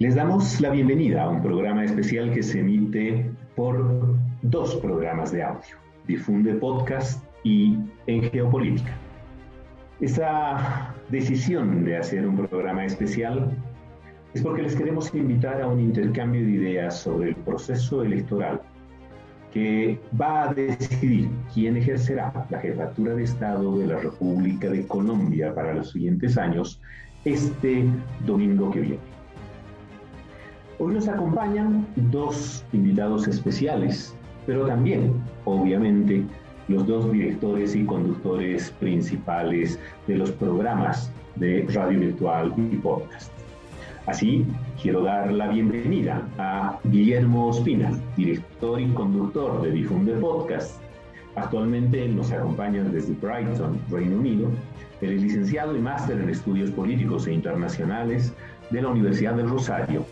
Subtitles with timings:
[0.00, 5.42] Les damos la bienvenida a un programa especial que se emite por dos programas de
[5.42, 5.76] audio,
[6.06, 7.76] Difunde Podcast y
[8.06, 8.96] En Geopolítica.
[10.00, 13.50] Esta decisión de hacer un programa especial
[14.32, 18.62] es porque les queremos invitar a un intercambio de ideas sobre el proceso electoral
[19.52, 25.54] que va a decidir quién ejercerá la jefatura de Estado de la República de Colombia
[25.54, 26.80] para los siguientes años
[27.26, 27.84] este
[28.24, 29.09] domingo que viene.
[30.82, 34.16] Hoy nos acompañan dos invitados especiales,
[34.46, 35.12] pero también,
[35.44, 36.24] obviamente,
[36.68, 43.30] los dos directores y conductores principales de los programas de radio virtual y podcast.
[44.06, 44.46] Así,
[44.80, 50.80] quiero dar la bienvenida a Guillermo Ospina, director y conductor de Difunde Podcast.
[51.36, 54.48] Actualmente nos acompaña desde Brighton, Reino Unido.
[55.02, 58.32] Él es licenciado y máster en estudios políticos e internacionales
[58.70, 60.06] de la Universidad del Rosario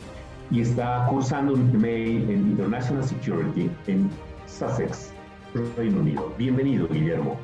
[0.50, 4.10] y está cursando un MA en International Security en
[4.46, 5.12] Sussex,
[5.76, 6.34] Reino Unido.
[6.38, 7.38] Bienvenido, Guillermo.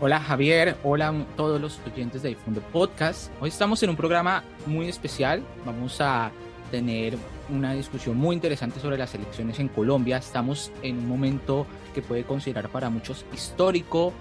[0.00, 3.30] Hola Javier, hola a todos los oyentes de Difunde Podcast.
[3.40, 5.44] Hoy estamos en un programa muy especial.
[5.64, 6.32] Vamos a
[6.72, 7.16] tener
[7.48, 10.16] una discusión muy interesante sobre las elecciones en Colombia.
[10.16, 14.12] Estamos en un momento que puede considerar para muchos histórico.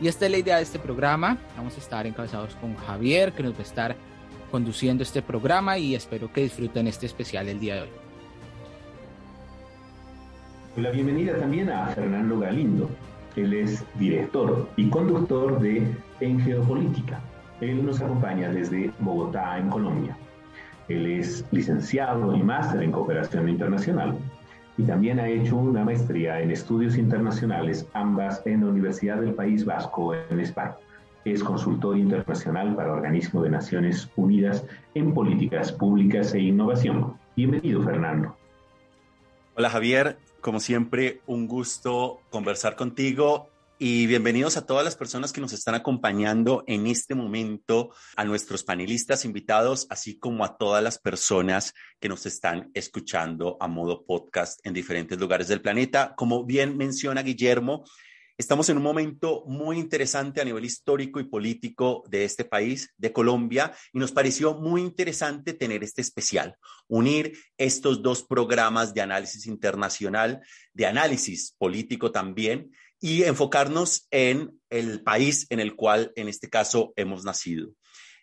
[0.00, 1.38] Y esta es la idea de este programa.
[1.56, 3.96] Vamos a estar encabezados con Javier, que nos va a estar
[4.50, 7.88] conduciendo este programa y espero que disfruten este especial el día de hoy.
[10.76, 12.88] La bienvenida también a Fernando Galindo.
[13.36, 15.86] Él es director y conductor de
[16.20, 17.20] En Geopolítica.
[17.60, 20.16] Él nos acompaña desde Bogotá, en Colombia.
[20.88, 24.16] Él es licenciado y máster en cooperación internacional
[24.76, 29.64] y también ha hecho una maestría en estudios internacionales, ambas en la Universidad del País
[29.64, 30.76] Vasco en España
[31.32, 37.14] es consultor internacional para Organismo de Naciones Unidas en Políticas Públicas e Innovación.
[37.36, 38.36] Bienvenido, Fernando.
[39.54, 40.18] Hola, Javier.
[40.40, 43.48] Como siempre, un gusto conversar contigo
[43.80, 48.64] y bienvenidos a todas las personas que nos están acompañando en este momento, a nuestros
[48.64, 54.64] panelistas invitados, así como a todas las personas que nos están escuchando a modo podcast
[54.66, 56.14] en diferentes lugares del planeta.
[56.16, 57.84] Como bien menciona Guillermo,
[58.38, 63.12] Estamos en un momento muy interesante a nivel histórico y político de este país, de
[63.12, 66.54] Colombia, y nos pareció muy interesante tener este especial,
[66.86, 70.40] unir estos dos programas de análisis internacional,
[70.72, 76.92] de análisis político también, y enfocarnos en el país en el cual, en este caso,
[76.94, 77.72] hemos nacido.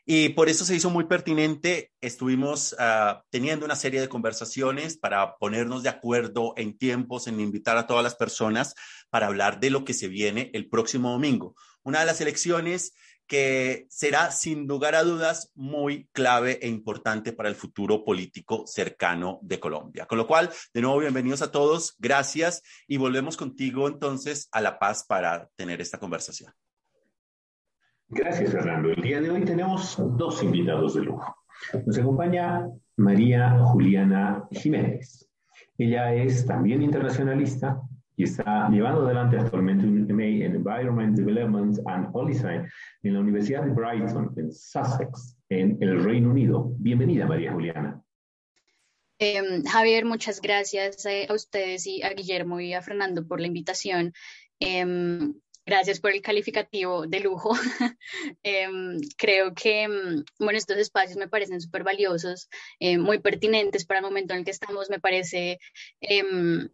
[0.08, 1.92] Y por eso se hizo muy pertinente.
[2.00, 7.78] Estuvimos ah, teniendo una serie de conversaciones para ponernos de acuerdo en tiempos, en invitar
[7.78, 8.76] a todas las personas
[9.10, 11.56] para hablar de lo que se viene el próximo domingo.
[11.82, 12.94] Una de las elecciones
[13.28, 19.40] que será sin lugar a dudas muy clave e importante para el futuro político cercano
[19.42, 20.06] de Colombia.
[20.06, 24.78] Con lo cual, de nuevo, bienvenidos a todos, gracias y volvemos contigo entonces a La
[24.78, 26.54] Paz para tener esta conversación.
[28.10, 28.92] Gracias, Fernando.
[28.92, 31.36] El día de hoy tenemos dos invitados de lujo.
[31.86, 32.68] Nos acompaña
[32.98, 35.28] María Juliana Jiménez.
[35.78, 37.82] Ella es también internacionalista
[38.16, 42.48] y está llevando adelante actualmente un MA en Environment Development and Policy
[43.04, 46.72] en la Universidad de Brighton, en Sussex, en el Reino Unido.
[46.78, 48.02] Bienvenida, María Juliana.
[49.18, 53.48] Em, Javier, muchas gracias eh, a ustedes y a Guillermo y a Fernando por la
[53.48, 54.14] invitación.
[54.60, 55.34] Em,
[55.66, 57.52] Gracias por el calificativo de lujo.
[58.44, 62.50] Em, creo que, em, bueno, estos espacios me parecen súper valiosos,
[62.80, 64.90] eh, muy pertinentes para el momento en el que estamos.
[64.90, 65.60] Me parece,
[66.02, 66.70] em,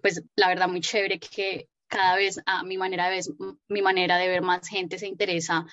[0.00, 3.20] pues, la verdad, muy chévere que cada vez a mi manera de
[3.68, 5.66] mi manera de ver más gente se interesa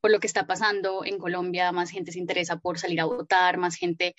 [0.00, 3.58] por lo que está pasando en Colombia, más gente se interesa por salir a votar,
[3.58, 4.14] más gente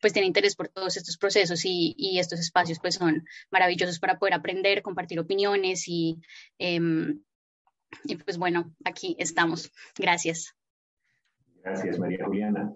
[0.00, 4.34] pues tiene interés por todos estos procesos y, estos espacios pues son maravillosos para poder
[4.34, 6.20] aprender, compartir opiniones y,
[6.58, 7.20] em,
[8.04, 9.72] y pues bueno, aquí estamos.
[9.96, 10.54] Gracias.
[11.62, 12.72] Gracias, María Juliana.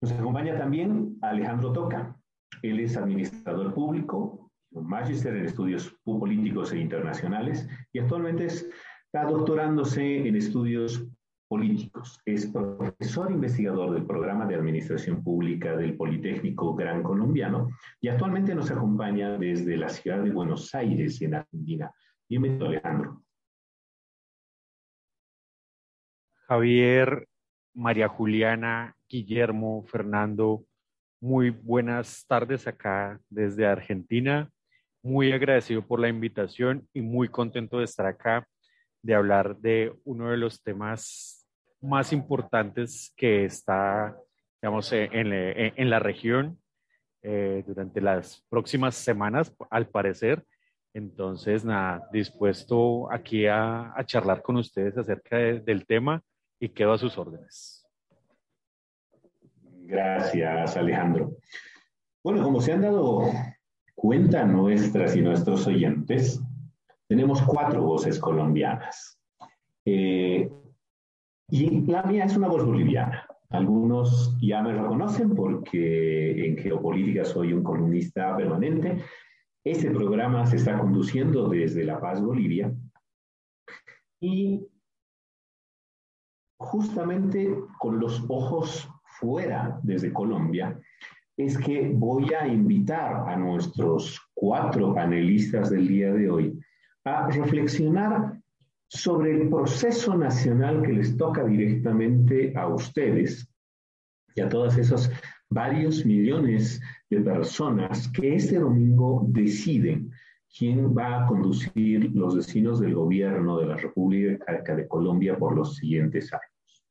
[0.00, 2.16] Nos acompaña también Alejandro Toca.
[2.62, 10.26] Él es administrador público, un magíster en estudios políticos e internacionales y actualmente está doctorándose
[10.26, 11.06] en estudios
[11.48, 12.20] políticos.
[12.24, 17.68] Es profesor investigador del programa de Administración Pública del Politécnico Gran Colombiano
[18.00, 21.90] y actualmente nos acompaña desde la ciudad de Buenos Aires, en Argentina.
[22.28, 23.22] Bienvenido, Alejandro.
[26.48, 27.28] Javier,
[27.74, 30.64] María Juliana, Guillermo, Fernando,
[31.20, 34.50] muy buenas tardes acá desde Argentina.
[35.02, 38.46] Muy agradecido por la invitación y muy contento de estar acá
[39.06, 41.46] de hablar de uno de los temas
[41.80, 44.16] más importantes que está
[44.60, 46.58] digamos, en, en la región
[47.66, 50.44] durante las próximas semanas, al parecer.
[50.94, 56.22] Entonces, nada, dispuesto aquí a, a charlar con ustedes acerca del tema
[56.58, 57.86] y quedo a sus órdenes.
[59.62, 61.36] Gracias, Alejandro.
[62.24, 63.22] Bueno, como se han dado
[63.94, 66.40] cuenta nuestras y nuestros oyentes,
[67.08, 69.20] tenemos cuatro voces colombianas.
[69.84, 70.50] Eh,
[71.48, 73.26] y la mía es una voz boliviana.
[73.50, 79.04] Algunos ya me reconocen porque en geopolítica soy un columnista permanente.
[79.64, 82.74] Este programa se está conduciendo desde La Paz, Bolivia.
[84.20, 84.66] Y
[86.58, 88.88] justamente con los ojos
[89.20, 90.80] fuera desde Colombia,
[91.36, 96.58] es que voy a invitar a nuestros cuatro panelistas del día de hoy
[97.06, 98.40] a reflexionar
[98.88, 103.48] sobre el proceso nacional que les toca directamente a ustedes
[104.34, 105.10] y a todas esos
[105.48, 110.10] varios millones de personas que este domingo deciden
[110.58, 115.76] quién va a conducir los destinos del gobierno de la República de Colombia por los
[115.76, 116.84] siguientes años.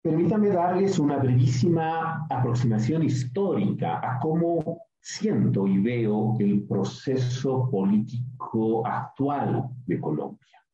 [0.00, 9.68] Permítame darles una brevísima aproximación histórica a cómo siento y veo el proceso político actual
[9.84, 10.64] de Colombia.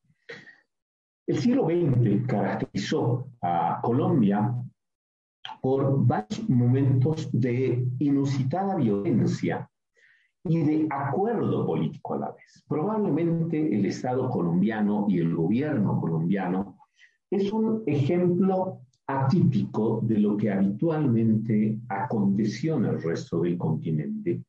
[1.26, 4.54] El siglo XX caracterizó a Colombia
[5.62, 9.68] por varios momentos de inusitada violencia
[10.44, 12.64] y de acuerdo político a la vez.
[12.68, 16.78] Probablemente el Estado colombiano y el gobierno colombiano
[17.30, 24.42] es un ejemplo atípico de lo que habitualmente aconteció en el resto del continente,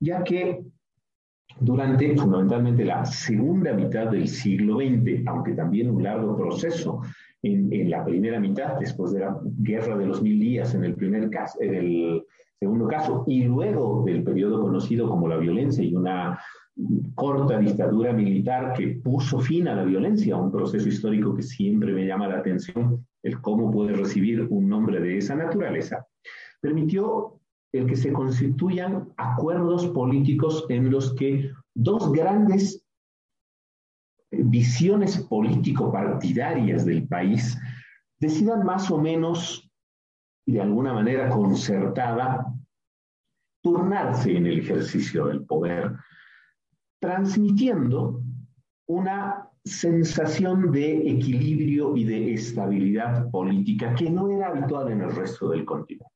[0.00, 0.64] ya que
[1.60, 7.02] durante fundamentalmente la segunda mitad del siglo XX, aunque también un largo proceso
[7.42, 10.94] en, en, la primera mitad, después de la Guerra de los Mil Días en el,
[10.94, 12.24] primer caso, en el
[12.58, 16.40] segundo caso, y luego del periodo conocido como la violencia y una
[17.14, 22.06] corta dictadura militar que puso fin a la violencia, un proceso histórico que siempre me
[22.06, 26.06] llama la atención el cómo puede recibir un nombre de esa naturaleza,
[26.60, 27.40] permitió
[27.72, 32.84] el que se constituyan acuerdos políticos en los que dos grandes
[34.30, 37.58] visiones político-partidarias del país
[38.18, 39.70] decidan más o menos
[40.46, 42.46] y de alguna manera concertada
[43.62, 45.92] turnarse en el ejercicio del poder,
[47.00, 48.22] transmitiendo
[48.86, 55.50] una sensación de equilibrio y de estabilidad política que no era habitual en el resto
[55.50, 56.14] del continente.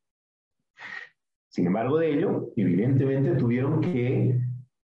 [1.50, 4.40] Sin embargo de ello, evidentemente tuvieron que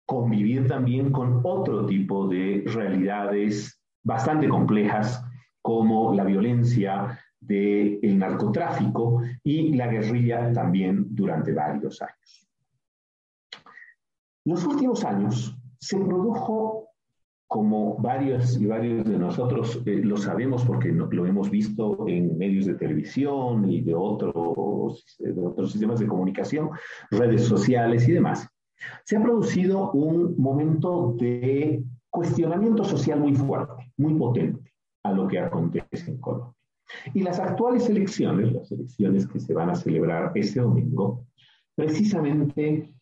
[0.05, 5.23] convivir también con otro tipo de realidades bastante complejas
[5.61, 12.47] como la violencia del narcotráfico y la guerrilla también durante varios años.
[14.45, 16.86] Los últimos años se produjo
[17.47, 22.65] como varios y varios de nosotros eh, lo sabemos porque lo hemos visto en medios
[22.65, 26.71] de televisión y de otros, de otros sistemas de comunicación,
[27.09, 28.49] redes sociales y demás,
[29.05, 35.39] se ha producido un momento de cuestionamiento social muy fuerte, muy potente a lo que
[35.39, 36.53] acontece en Colombia.
[37.13, 41.25] Y las actuales elecciones, las elecciones que se van a celebrar este domingo,
[41.75, 42.93] precisamente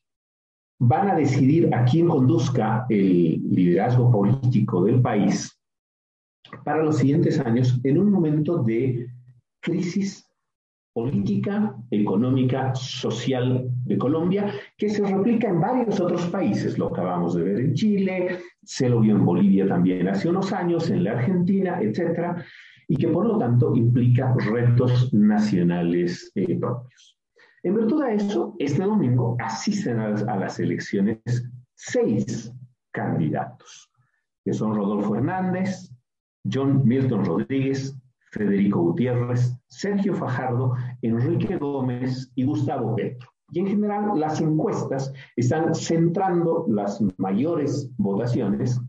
[0.80, 5.58] van a decidir a quién conduzca el liderazgo político del país
[6.64, 9.08] para los siguientes años en un momento de
[9.62, 10.26] crisis
[10.94, 16.78] política, económica, social de Colombia, que se replica en varios otros países.
[16.78, 20.90] Lo acabamos de ver en Chile, se lo vio en Bolivia también hace unos años,
[20.90, 22.46] en la Argentina, etcétera,
[22.88, 27.15] y que por lo tanto implica retos nacionales eh, propios.
[27.66, 31.18] En virtud de eso, este domingo asisten a las, elecciones
[31.74, 32.54] seis
[32.94, 33.90] candidatos,
[34.44, 35.92] que son Rodolfo Hernández,
[36.48, 37.98] John Milton Rodríguez,
[38.30, 43.32] Federico Gutiérrez, Sergio Fajardo, Enrique Gómez y Gustavo Petro.
[43.50, 48.80] Y en general las encuestas están centrando las mayores votaciones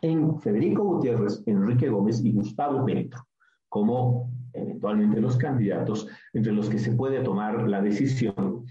[0.00, 3.26] en Federico Gutiérrez, Enrique Gómez y Gustavo Petro
[3.74, 8.64] como eventualmente los candidatos entre los que se puede tomar la decisión,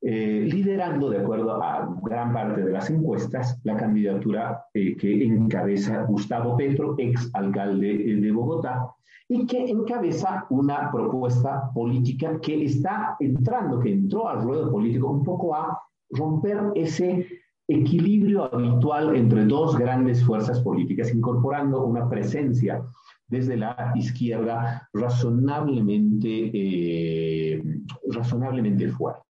[0.00, 6.02] eh, liderando, de acuerdo a gran parte de las encuestas, la candidatura eh, que encabeza
[6.02, 8.88] Gustavo Petro, ex alcalde de Bogotá,
[9.28, 15.22] y que encabeza una propuesta política que está entrando, que entró al ruedo político un
[15.22, 17.26] poco a romper ese
[17.68, 22.82] equilibrio habitual entre dos grandes fuerzas políticas, incorporando una presencia
[23.28, 27.62] desde la izquierda razonablemente, eh,
[28.10, 29.22] razonablemente fuerte.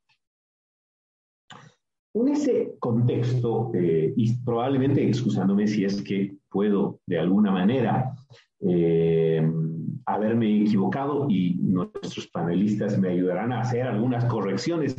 [2.14, 8.14] En ese contexto, eh, y probablemente excusándome si es que puedo de alguna manera
[8.60, 9.42] eh,
[10.05, 14.96] haberme equivocado y nuestros panelistas me ayudarán a hacer algunas correcciones,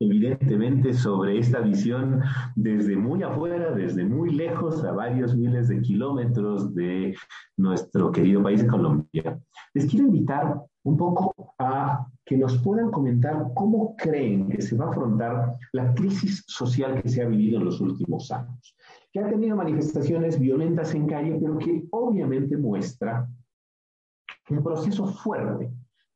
[0.00, 2.22] evidentemente, sobre esta visión
[2.56, 7.14] desde muy afuera, desde muy lejos, a varios miles de kilómetros de
[7.56, 9.38] nuestro querido país Colombia.
[9.74, 14.86] Les quiero invitar un poco a que nos puedan comentar cómo creen que se va
[14.86, 18.76] a afrontar la crisis social que se ha vivido en los últimos años,
[19.12, 23.28] que ha tenido manifestaciones violentas en calle, pero que obviamente muestra
[24.50, 25.70] un proceso fuerte,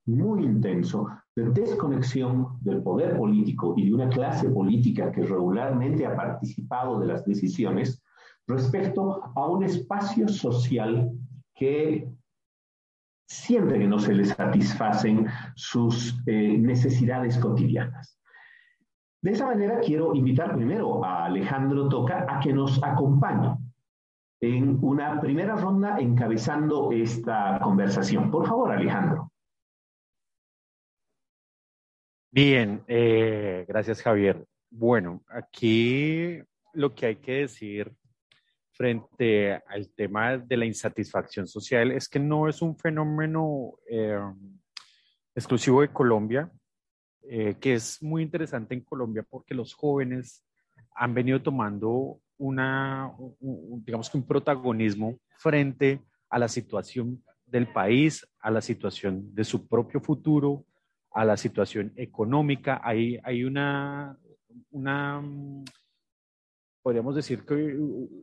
[0.07, 6.15] muy intenso, de desconexión del poder político y de una clase política que regularmente ha
[6.17, 8.03] participado de las decisiones
[8.47, 11.11] respecto a un espacio social
[11.55, 12.09] que
[13.27, 18.19] siente que no se le satisfacen sus eh, necesidades cotidianas.
[19.23, 23.57] De esa manera quiero invitar primero a Alejandro Toca a que nos acompañe
[24.43, 28.29] en una primera ronda encabezando esta conversación.
[28.29, 29.31] Por favor, Alejandro.
[32.29, 34.45] Bien, eh, gracias Javier.
[34.69, 36.41] Bueno, aquí
[36.73, 37.95] lo que hay que decir
[38.73, 44.19] frente al tema de la insatisfacción social es que no es un fenómeno eh,
[45.37, 46.51] exclusivo de Colombia,
[47.23, 50.45] eh, que es muy interesante en Colombia porque los jóvenes
[50.97, 58.51] han venido tomando una, digamos que un protagonismo frente a la situación del país, a
[58.51, 60.65] la situación de su propio futuro,
[61.13, 62.81] a la situación económica.
[62.83, 64.19] Hay, hay una,
[64.73, 65.23] una,
[66.83, 67.77] podríamos decir que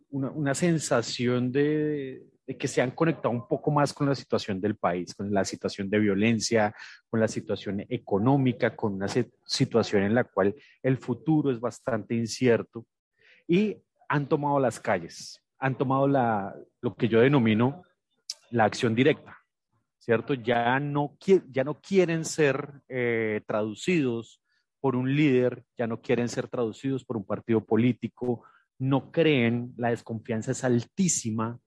[0.10, 4.60] una, una sensación de, de, que se han conectado un poco más con la situación
[4.60, 6.76] del país, con la situación de violencia,
[7.08, 12.86] con la situación económica, con una situación en la cual el futuro es bastante incierto.
[13.48, 13.78] Y
[14.10, 17.84] han tomado las calles, han tomado la, lo que yo denomino
[18.52, 19.38] la acción directa,
[20.00, 20.34] ¿cierto?
[20.34, 21.18] Ya no,
[21.52, 24.42] ya no quieren ser eh, traducidos
[24.82, 28.44] por un líder, ya no quieren ser traducidos por un partido político,
[28.80, 31.60] no creen, la desconfianza es altísima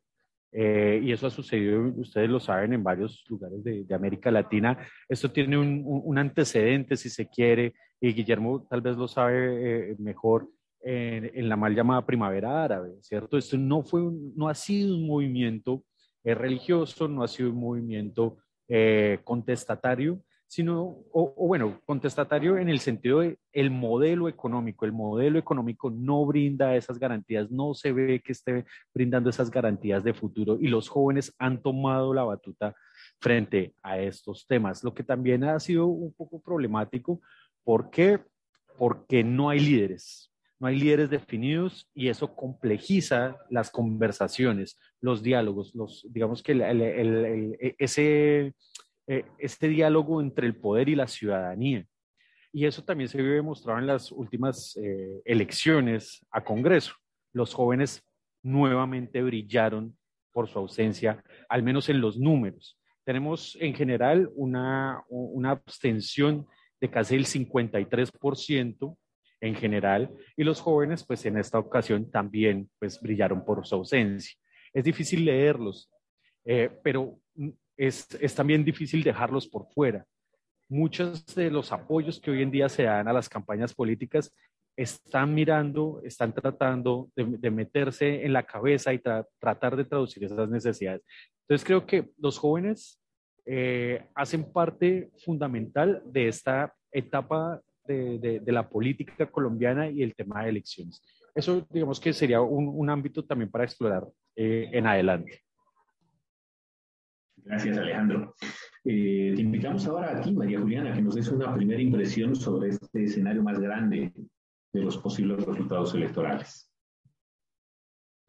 [0.50, 4.78] eh, y eso ha sucedido, ustedes lo saben, en varios lugares de, América Latina.
[5.08, 10.49] Esto tiene un, antecedente, si se quiere, y Guillermo tal vez lo sabe eh, mejor,
[10.82, 13.38] en, la mal llamada primavera árabe, ¿cierto?
[13.38, 14.02] Esto no, fue
[14.34, 15.84] no ha sido un movimiento
[16.24, 22.78] eh, religioso, no ha sido un movimiento eh, contestatario, sino, o, bueno, contestatario en el
[22.78, 24.84] sentido de el modelo económico.
[24.84, 30.04] El modelo económico no brinda esas garantías, no se ve que esté brindando esas garantías
[30.04, 32.74] de futuro y los jóvenes han tomado la batuta
[33.18, 37.20] frente a estos temas, lo que también ha sido un poco problemático.
[37.64, 38.20] ¿Por qué?
[38.76, 40.31] Porque no hay líderes,
[40.62, 47.75] no hay líderes definidos y eso complejiza las conversaciones, los diálogos, los, digamos que e,
[47.81, 48.54] ese,
[49.09, 51.85] e, este diálogo entre el poder y la ciudadanía.
[52.52, 56.95] Y eso también se ve demostrado en las últimas eh, elecciones a Congreso.
[57.33, 58.00] Los jóvenes
[58.40, 59.99] nuevamente brillaron
[60.31, 62.78] por su ausencia, al menos en los números.
[63.04, 66.47] Tenemos en general una, una abstención
[66.81, 68.97] de casi el 53%
[69.42, 74.34] en general y los jóvenes pues en esta ocasión también pues brillaron por su ausencia.
[74.72, 75.90] Es difícil leerlos,
[76.46, 77.18] eh, pero
[77.76, 80.06] es, es también difícil dejarlos por fuera.
[80.68, 84.32] Muchos de los apoyos que hoy en día se dan a las campañas políticas
[84.76, 89.00] están mirando, están tratando de, meterse en la cabeza y
[89.38, 91.02] tratar de traducir esas necesidades.
[91.42, 92.99] Entonces creo que los jóvenes
[93.44, 97.61] eh, hacen parte fundamental de esta etapa
[97.92, 101.02] de, la política colombiana y el tema de elecciones.
[101.34, 104.06] Eso, digamos que sería un, ámbito también para explorar
[104.37, 105.40] eh, en adelante.
[107.37, 108.34] Gracias, Alejandro.
[108.84, 112.70] Eh, te invitamos ahora a ti, María Juliana, que nos des una primera impresión sobre
[112.70, 114.12] este escenario más grande
[114.72, 116.70] de los posibles resultados electorales.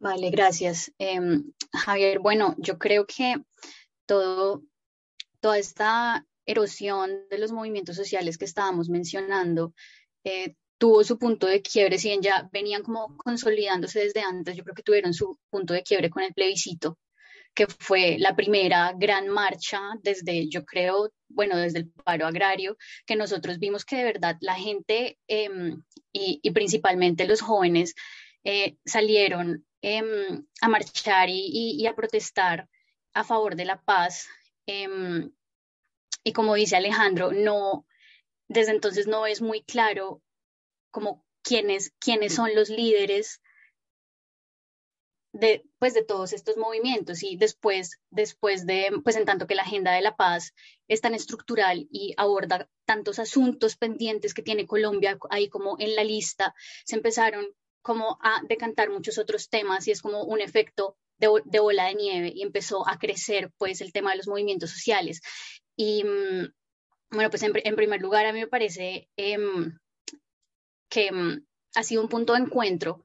[0.00, 0.92] Vale, gracias.
[0.98, 3.36] Em, Javier, bueno, yo creo que
[4.06, 4.62] todo,
[5.40, 9.74] toda esta erosión de los movimientos sociales que estábamos mencionando
[10.24, 14.64] eh, tuvo su punto de quiebre, si bien ya venían como consolidándose desde antes, yo
[14.64, 16.98] creo que tuvieron su punto de quiebre con el plebiscito,
[17.54, 23.16] que fue la primera gran marcha desde, yo creo, bueno, desde el paro agrario, que
[23.16, 25.82] nosotros vimos que de verdad la gente em,
[26.12, 27.94] y, principalmente los jóvenes
[28.44, 32.68] eh, salieron em, a marchar y, a protestar
[33.14, 34.26] a favor de la paz.
[36.24, 37.86] Y como dice Alejandro, no,
[38.48, 40.22] desde entonces no es muy claro
[40.90, 43.40] como quiénes, quiénes son los líderes
[45.34, 49.62] de, pues, de todos estos movimientos y después, después de, pues en tanto que la
[49.62, 50.54] agenda de la paz
[50.88, 56.04] es tan estructural y aborda tantos asuntos pendientes que tiene Colombia ahí como en la
[56.04, 56.54] lista,
[56.84, 57.46] se empezaron
[57.82, 61.96] como a decantar muchos otros temas y es como un efecto de, de bola de
[61.96, 65.20] nieve y empezó a crecer pues el tema de los movimientos sociales.
[65.76, 66.52] Y mm,
[67.10, 69.78] bueno, pues en, primer lugar a mí me parece em,
[70.88, 73.04] que mm, ha sido un punto de encuentro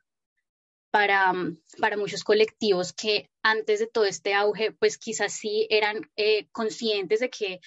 [0.91, 6.09] para, mm, para muchos colectivos que antes de todo este auge, pues quizás sí eran
[6.15, 7.59] eh, conscientes de que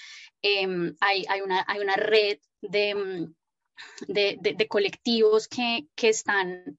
[0.43, 3.29] em, hay, hay, una, hay una red de,
[4.09, 6.79] de, de, colectivos que, que están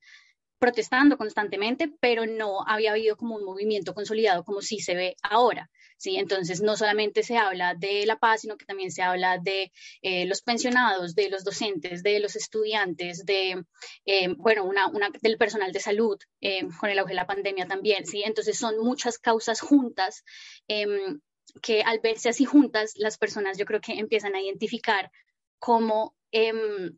[0.59, 5.69] protestando constantemente, pero no había habido como un movimiento consolidado como sí se ve ahora.
[6.03, 6.17] ¿Sí?
[6.17, 10.25] Entonces, no solamente se habla de la paz, sino que también se habla de eh,
[10.25, 13.63] los pensionados, de los docentes, de los estudiantes, de,
[14.05, 14.91] eh, bueno, una,
[15.21, 18.21] del personal de salud eh, con el auge de la pandemia también, ¿sí?
[18.25, 20.25] Entonces, son muchas causas juntas
[20.67, 21.21] em,
[21.61, 25.09] que al verse así juntas, las personas yo creo que empiezan a identificar
[25.57, 26.97] cómo, em,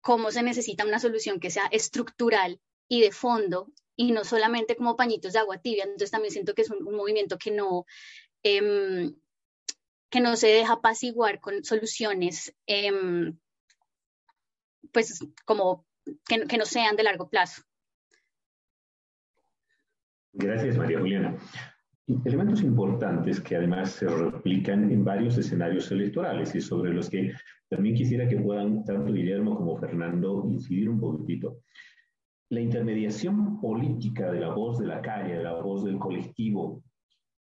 [0.00, 4.96] cómo se necesita una solución que sea estructural y de fondo y no solamente como
[4.96, 5.82] pañitos de agua tibia.
[5.82, 7.84] Entonces también siento que es un, movimiento que no,
[8.44, 9.12] em,
[10.08, 13.36] que no se deja apaciguar con soluciones, em,
[14.92, 15.84] pues como
[16.26, 17.62] que, que no sean de largo plazo.
[20.32, 21.36] Gracias, María Juliana.
[22.24, 27.32] Elementos importantes que además se replican en varios escenarios electorales y sobre los que
[27.68, 31.58] también quisiera que puedan tanto Guillermo como Fernando incidir un poquitito
[32.50, 36.82] la intermediación política de la voz de la calle, de la voz del colectivo,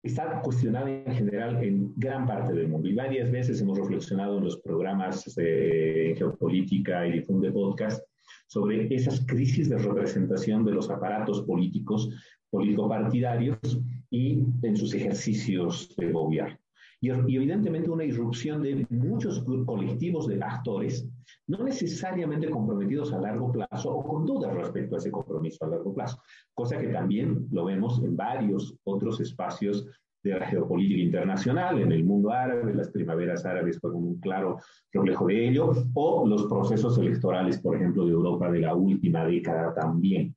[0.04, 2.88] está cuestionada en general en gran parte del mundo.
[2.88, 8.04] Y varias veces hemos reflexionado en los programas de geopolítica y difunde podcast
[8.48, 12.10] sobre esas crisis de representación de los aparatos políticos,
[12.50, 16.58] político-partidarios y en sus ejercicios de gobierno
[17.00, 21.08] y, evidentemente una irrupción de muchos colectivos de actores,
[21.48, 25.94] no necesariamente comprometidos a largo plazo o con dudas respecto a ese compromiso a largo
[25.94, 26.22] plazo,
[26.54, 29.88] cosa que también lo vemos en varios otros espacios
[30.24, 34.58] de la geopolítica internacional, en el mundo árabe, las primaveras árabes fueron un claro
[34.92, 39.74] reflejo de ello, o los procesos electorales, por ejemplo, de Europa de la última década
[39.74, 40.36] también.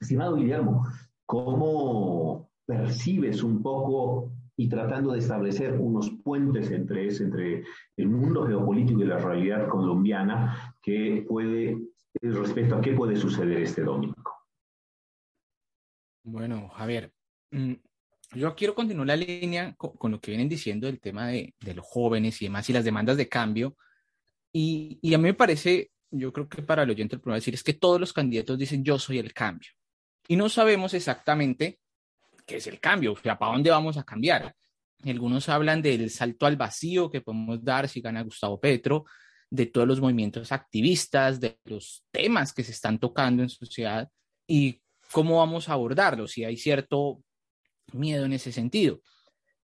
[0.00, 0.84] Estimado Guillermo,
[1.24, 7.64] ¿cómo percibes un poco y tratando de establecer unos puentes entre, entre
[7.96, 11.78] el mundo geopolítico y la realidad colombiana que puede,
[12.22, 14.32] respecto a qué puede suceder este domingo.
[16.24, 17.12] Bueno, Javier,
[17.50, 17.74] mm,
[18.34, 21.86] yo quiero continuar la línea con, lo que vienen diciendo del tema de, de, los
[21.86, 23.76] jóvenes y demás y las demandas de cambio.
[24.52, 27.54] Y, y, a mí me parece, yo creo que para el oyente el problema decir
[27.54, 29.70] es que todos los candidatos dicen yo soy el cambio.
[30.26, 31.78] Y no sabemos exactamente
[32.46, 34.54] qué es el cambio, o sea, ¿para dónde vamos a cambiar?
[35.04, 39.04] Algunos hablan del salto al vacío que podemos dar si gana Gustavo Petro,
[39.50, 44.08] de todos los movimientos activistas, de los temas que se están tocando en sociedad
[44.46, 44.80] y
[45.12, 47.22] cómo vamos a abordarlos, si hay cierto
[47.92, 49.00] miedo en ese sentido.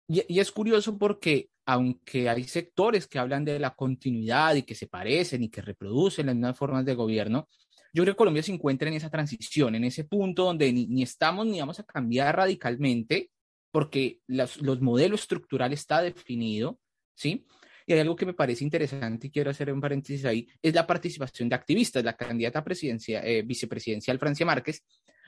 [0.07, 4.75] Y, y, es curioso porque aunque hay sectores que hablan de la continuidad y que
[4.75, 7.49] se parecen y que reproducen las mismas formas de gobierno,
[7.93, 11.47] yo creo que Colombia se encuentra en esa transición, en ese punto donde ni, estamos
[11.47, 13.31] ni vamos a cambiar radicalmente,
[13.71, 16.79] porque los, modelos estructurales está definido,
[17.15, 17.47] ¿sí?
[17.87, 20.87] Y hay algo que me parece interesante y quiero hacer un paréntesis ahí, es la
[20.87, 24.85] participación de activistas, la candidata presidencia, eh, vicepresidencial Francia Márquez.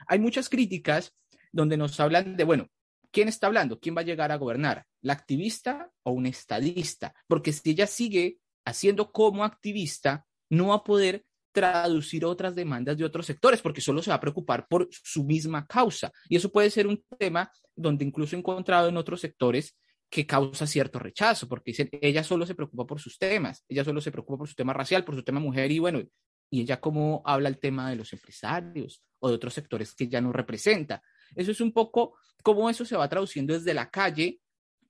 [0.07, 1.15] Hay muchas críticas
[1.53, 2.69] donde nos hablan de, bueno,
[3.11, 3.79] ¿quién está hablando?
[3.79, 4.87] ¿Quién va a llegar a gobernar?
[5.03, 7.15] ¿La activista o un estadista?
[7.27, 11.25] Porque si ella sigue haciendo como activista, no va a poder
[11.55, 15.65] traducir otras demandas de otros sectores, porque solo se va a preocupar por su misma
[15.67, 16.11] causa.
[16.29, 19.79] Y eso puede ser un tema donde incluso he encontrado en otros sectores
[20.11, 24.01] que causa cierto rechazo, porque dicen, ella solo se preocupa por sus temas, ella solo
[24.01, 26.03] se preocupa por su tema racial, por su tema mujer, y bueno,
[26.51, 30.21] y ella cómo habla el tema de los empresarios o de otros sectores que ya
[30.21, 31.03] no representa.
[31.35, 34.41] Eso es un poco cómo eso se va traduciendo desde la calle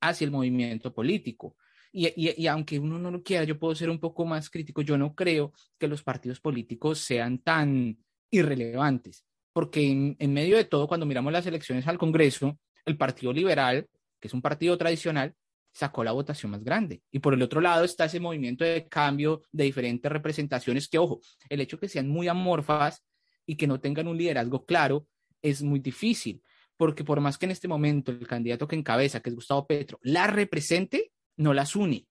[0.00, 1.57] hacia el movimiento político.
[1.96, 4.83] Y, aunque uno no lo quiera, yo puedo ser un poco más crítico.
[4.83, 7.96] Yo no creo que los partidos políticos sean tan
[8.33, 13.33] irrelevantes, porque en, en medio de todo, cuando miramos las elecciones al Congreso, el Partido
[13.33, 13.87] Liberal,
[14.20, 15.35] que es un partido tradicional,
[15.72, 17.02] sacó la votación más grande.
[17.12, 21.20] Y por el otro lado está ese movimiento de cambio de diferentes representaciones que, ojo,
[21.48, 23.04] el hecho que sean muy amorfas
[23.46, 25.07] y que no tengan un liderazgo claro
[25.42, 26.42] es muy difícil
[26.76, 29.98] porque por más que en este momento el candidato que encabeza, que es Gustavo Petro,
[30.02, 32.07] la represente, no las une.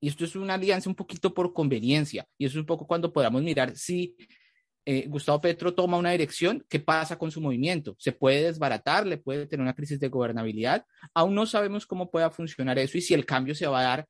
[0.00, 2.26] Y esto es una alianza un poquito por conveniencia.
[2.36, 4.16] Y eso es un poco cuando podamos mirar si
[4.86, 7.96] eh, Gustavo Petro toma una dirección, ¿qué pasa con su movimiento?
[7.98, 9.06] ¿Se puede desbaratar?
[9.06, 10.84] ¿Le puede tener una crisis de gobernabilidad?
[11.14, 14.06] Aún no sabemos cómo pueda funcionar eso y si el cambio se va a dar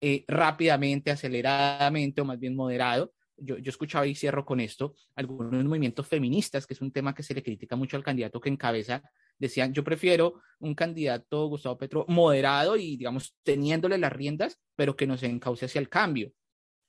[0.00, 3.12] eh, rápidamente, aceleradamente o más bien moderado.
[3.36, 7.22] Yo, yo escuchaba y cierro con esto, algunos movimientos feministas, que es un tema que
[7.22, 9.02] se le critica mucho al candidato que encabeza,
[9.38, 15.06] decían, yo prefiero un candidato, Gustavo Petro, moderado y, digamos, teniéndole las riendas, pero que
[15.06, 16.32] nos encauce hacia el cambio.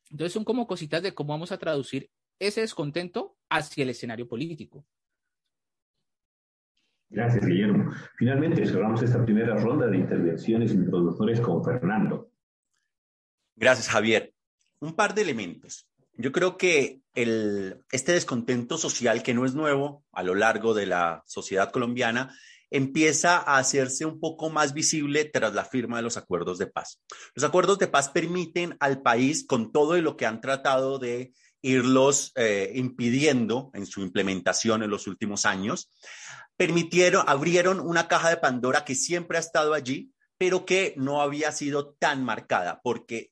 [0.09, 4.85] Entonces son como cositas de cómo vamos a traducir ese descontento hacia el escenario político.
[7.09, 7.91] Gracias, Guillermo.
[8.17, 12.31] Finalmente cerramos esta primera ronda de intervenciones introductores con Fernando.
[13.55, 14.33] Gracias, Javier.
[14.79, 15.87] Un par de elementos.
[16.17, 21.23] Yo creo que este descontento social, que no es nuevo a lo largo de la
[21.25, 22.35] sociedad colombiana,
[22.69, 27.01] empieza a hacerse un poco más visible tras la firma de los acuerdos de paz.
[27.33, 32.31] Los acuerdos de paz permiten al país, con todo lo que han tratado de irlos
[32.35, 35.91] eh, impidiendo en su implementación en los últimos años,
[36.57, 41.51] permitieron, abrieron una caja de Pandora que siempre ha estado allí, pero que no había
[41.51, 43.31] sido tan marcada, porque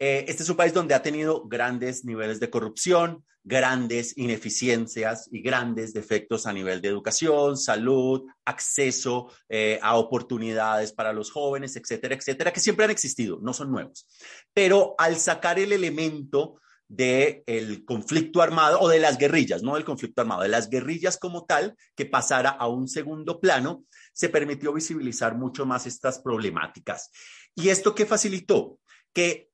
[0.00, 5.42] eh, este es un país donde ha tenido grandes niveles de corrupción, grandes ineficiencias y
[5.42, 12.14] grandes defectos a nivel de educación, salud, acceso eh, a oportunidades para los jóvenes, etcétera,
[12.14, 14.08] etcétera, que siempre han existido, no son nuevos.
[14.54, 20.22] Pero al sacar el elemento del conflicto armado o de las guerrillas, no del conflicto
[20.22, 23.84] armado, de las guerrillas como tal, que pasara a un segundo plano,
[24.14, 27.10] se permitió visibilizar mucho más estas problemáticas.
[27.54, 28.78] ¿Y esto qué facilitó?
[29.12, 29.49] Que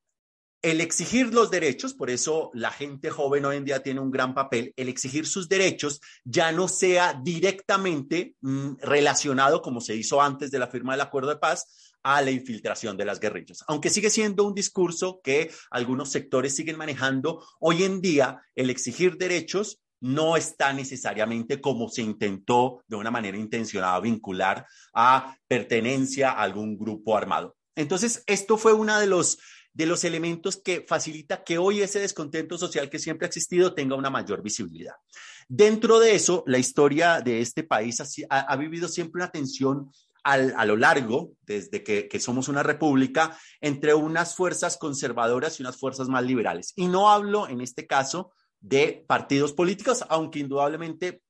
[0.61, 4.33] el exigir los derechos, por eso la gente joven hoy en día tiene un gran
[4.33, 10.51] papel, el exigir sus derechos ya no sea directamente mm, relacionado, como se hizo antes
[10.51, 13.63] de la firma del acuerdo de paz, a la infiltración de las guerrillas.
[13.67, 19.17] Aunque sigue siendo un discurso que algunos sectores siguen manejando, hoy en día el exigir
[19.17, 26.43] derechos no está necesariamente como se intentó de una manera intencionada vincular a pertenencia a
[26.43, 27.55] algún grupo armado.
[27.75, 29.37] Entonces, esto fue uno de los,
[29.77, 33.95] de los elementos que facilita que hoy ese descontento social que siempre ha existido tenga
[33.95, 34.95] una mayor visibilidad.
[35.47, 39.91] Dentro de eso, la historia de este país ha, vivido siempre una tensión
[40.23, 46.09] a lo largo, desde que, somos una república, entre unas fuerzas conservadoras y unas fuerzas
[46.09, 46.73] más liberales.
[46.75, 51.21] Y no hablo en este caso de partidos políticos, aunque indudablemente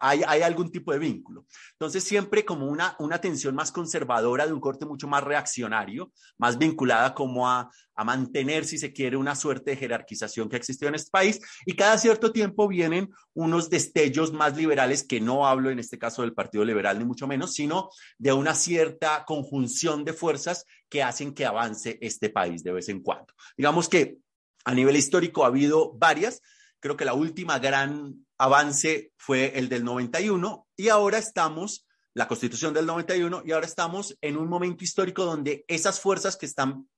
[0.00, 1.46] hay, algún tipo de vínculo.
[1.72, 6.58] Entonces, siempre como una, una tensión más conservadora de un corte mucho más reaccionario, más
[6.58, 10.88] vinculada como a, a mantener, si se quiere, una suerte de jerarquización que ha existido
[10.88, 11.40] en este país.
[11.66, 16.22] Y cada cierto tiempo vienen unos destellos más liberales, que no hablo en este caso
[16.22, 21.34] del Partido Liberal, ni mucho menos, sino de una cierta conjunción de fuerzas que hacen
[21.34, 23.34] que avance este país de vez en cuando.
[23.56, 24.18] Digamos que
[24.64, 26.42] a nivel histórico ha habido varias,
[26.80, 32.72] Creo que la última gran avance fue el del 91 y ahora estamos, la constitución
[32.72, 36.88] del 91, y ahora estamos en un momento histórico donde esas fuerzas que están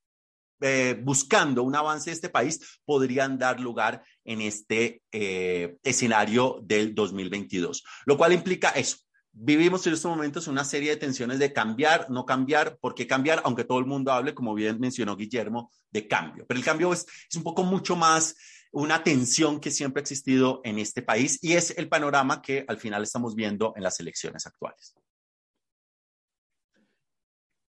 [0.62, 6.94] eh, buscando un avance de este país podrían dar lugar en este eh, escenario del
[6.94, 8.98] 2022, lo cual implica eso.
[9.33, 13.40] Vivimos en estos momentos una serie de tensiones de cambiar, no cambiar, por qué cambiar,
[13.44, 16.44] aunque todo el mundo hable, como bien mencionó Guillermo, de cambio.
[16.46, 18.37] Pero el cambio es, es un poco mucho más
[18.72, 22.78] una tensión que siempre ha existido en este país y es el panorama que al
[22.78, 24.94] final estamos viendo en las elecciones actuales.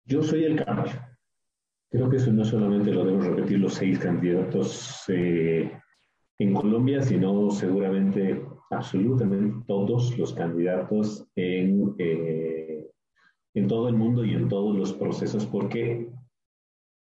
[0.04, 0.92] Yo soy el cambio.
[1.90, 5.70] Creo que eso no solamente lo deben repetir los seis candidatos eh,
[6.38, 12.90] en Colombia, sino seguramente absolutamente todos los candidatos en, eh,
[13.54, 16.11] en todo el mundo y en todos los procesos, porque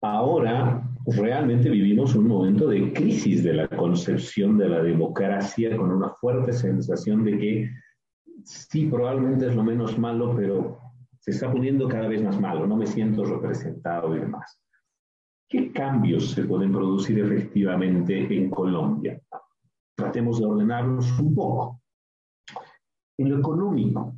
[0.01, 6.09] ahora realmente vivimos un momento de crisis de la concepción de la democracia con una
[6.09, 7.69] fuerte sensación de que
[8.43, 10.79] sí, probablemente es lo menos malo, pero
[11.19, 14.61] se está poniendo cada vez más malo, no me siento representado y demás.
[15.49, 19.21] ¿Qué cambios se pueden producir efectivamente en Colombia?
[19.95, 21.81] Tratemos de ordenarlos un poco.
[23.17, 24.13] En lo económico,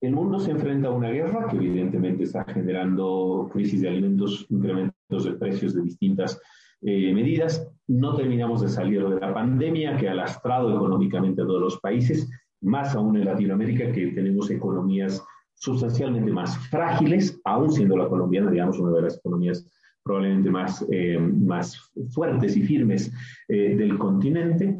[0.00, 4.91] el mundo se enfrenta a una guerra que evidentemente está generando crisis de alimentos, incrementos
[5.20, 6.40] de precios de distintas
[6.84, 7.68] eh, medidas.
[7.86, 12.28] No terminamos de salir de la pandemia que ha lastrado económicamente a todos los países,
[12.60, 15.22] más aún en Latinoamérica que tenemos economías
[15.54, 19.64] sustancialmente más frágiles, aún siendo la colombiana, digamos, una de las economías
[20.02, 23.12] probablemente más, eh, más fuertes y firmes
[23.48, 24.78] eh, del continente.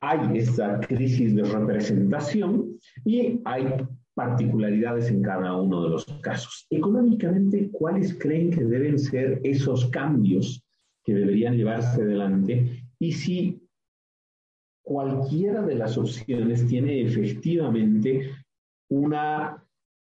[0.00, 3.64] hay esta crisis de representación y hay
[4.14, 6.66] particularidades en cada uno de los casos.
[6.70, 10.64] Económicamente, ¿cuáles creen que deben ser esos cambios
[11.04, 12.84] que deberían llevarse adelante?
[12.98, 13.62] Y si
[14.82, 18.30] cualquiera de las opciones tiene efectivamente
[18.90, 19.64] una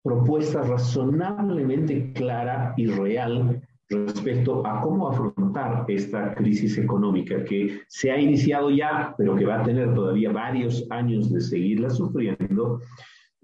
[0.03, 8.19] propuesta razonablemente clara y real respecto a cómo afrontar esta crisis económica que se ha
[8.19, 12.81] iniciado ya, pero que va a tener todavía varios años de seguirla sufriendo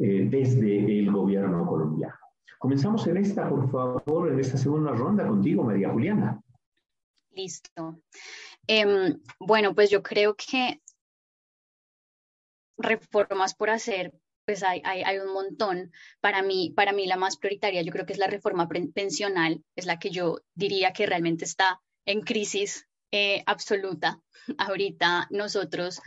[0.03, 2.15] eh, desde el gobierno colombiano.
[2.59, 6.41] Comenzamos en esta, por favor, en esta segunda ronda contigo, María Juliana.
[7.33, 8.03] Listo.
[8.67, 10.81] Em, bueno, pues yo creo que
[12.79, 14.15] reformas por hacer,
[14.47, 15.93] pues hay, hay, un montón.
[16.21, 19.85] Para mí, para mí la más prioritaria yo creo que es la reforma pensional, es
[19.85, 24.23] la que yo diría que realmente está en crisis eh, absoluta.
[24.59, 26.01] Ahorita nosotros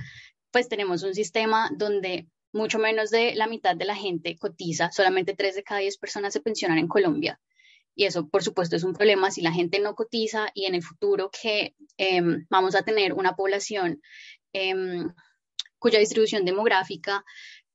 [0.49, 5.35] pues tenemos un sistema donde mucho menos de la mitad de la gente cotiza, solamente
[5.35, 7.39] 3 de cada 10 personas se pensionan en Colombia.
[7.95, 10.83] Y eso, por supuesto, es un problema si la gente no cotiza y en el
[10.83, 14.01] futuro que em, vamos a tener una población
[14.53, 15.11] em,
[15.77, 17.23] cuya distribución demográfica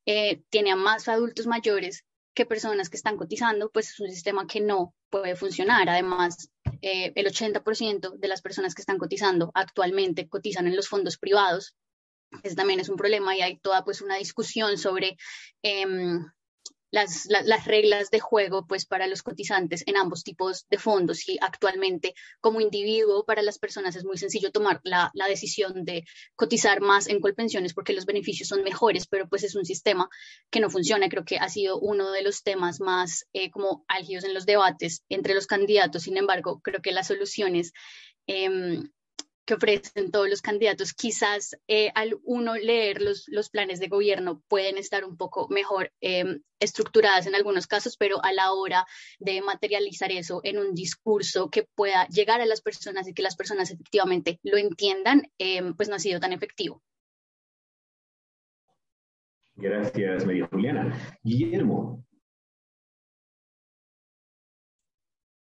[0.07, 4.47] eh, tiene a más adultos mayores que personas que están cotizando, pues es un sistema
[4.47, 5.89] que no puede funcionar.
[5.89, 6.51] Además,
[6.83, 11.75] eh, el 80% de las personas que están cotizando actualmente cotizan en los fondos privados.
[12.43, 15.17] Ese también es un problema y hay toda pues una discusión sobre
[15.63, 16.25] em,
[16.91, 21.39] las, las, reglas de juego pues para los cotizantes en ambos tipos de fondos y
[21.41, 26.81] actualmente como individuo para las personas es muy sencillo tomar la, la, decisión de cotizar
[26.81, 30.09] más en Colpensiones porque los beneficios son mejores, pero pues es un sistema
[30.51, 31.09] que no funciona.
[31.09, 35.03] Creo que ha sido uno de los temas más eh, como álgidos en los debates
[35.09, 36.05] entre los candidatos.
[36.05, 37.73] Sin embargo, creo que las soluciones
[38.27, 38.81] eh,
[39.49, 44.43] que ofrecen todos los candidatos, quizás eh, al uno leer los, los, planes de gobierno
[44.47, 48.87] pueden estar un poco mejor em, estructuradas en algunos casos, pero a la hora
[49.19, 53.37] de materializar eso en un discurso que pueda llegar a las personas y que las
[53.37, 56.83] personas efectivamente lo entiendan, em, pues no ha sido tan efectivo.
[59.57, 61.19] Gracias, María Juliana.
[61.23, 62.05] Guillermo.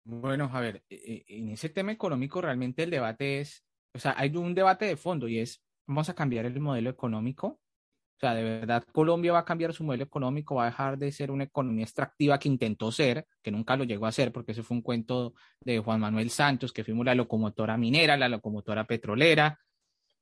[0.03, 3.65] Bueno, a ver, e, e, en ese tema económico realmente el debate es
[3.95, 7.47] o sea, hay un debate de fondo y es, ¿vamos a cambiar el modelo económico?
[7.47, 11.12] O sea, de verdad, Colombia va a cambiar su modelo económico, va a dejar de
[11.12, 14.63] ser una economía extractiva que intentó ser, que nunca lo llegó a ser, porque ese
[14.63, 19.60] fue un cuento de Juan Manuel Santos, que fuimos la locomotora minera, la locomotora petrolera,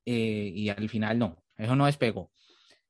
[0.04, 2.32] eh, y al final no, eso no despegó.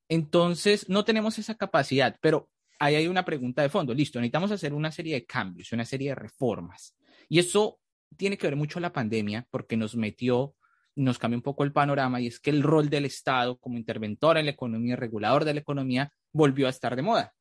[0.08, 3.94] Entonces, no tenemos esa capacidad, pero ahí hay una pregunta de fondo.
[3.94, 6.96] Listo, necesitamos hacer una serie de cambios, una serie de reformas.
[7.28, 7.78] Y eso
[8.16, 10.54] tiene que ver mucho la pandemia, porque nos metió
[10.96, 14.38] nos cambia un poco el panorama y es que el rol del Estado como interventor
[14.38, 17.34] en la economía, regulador de la economía, volvió a estar de moda.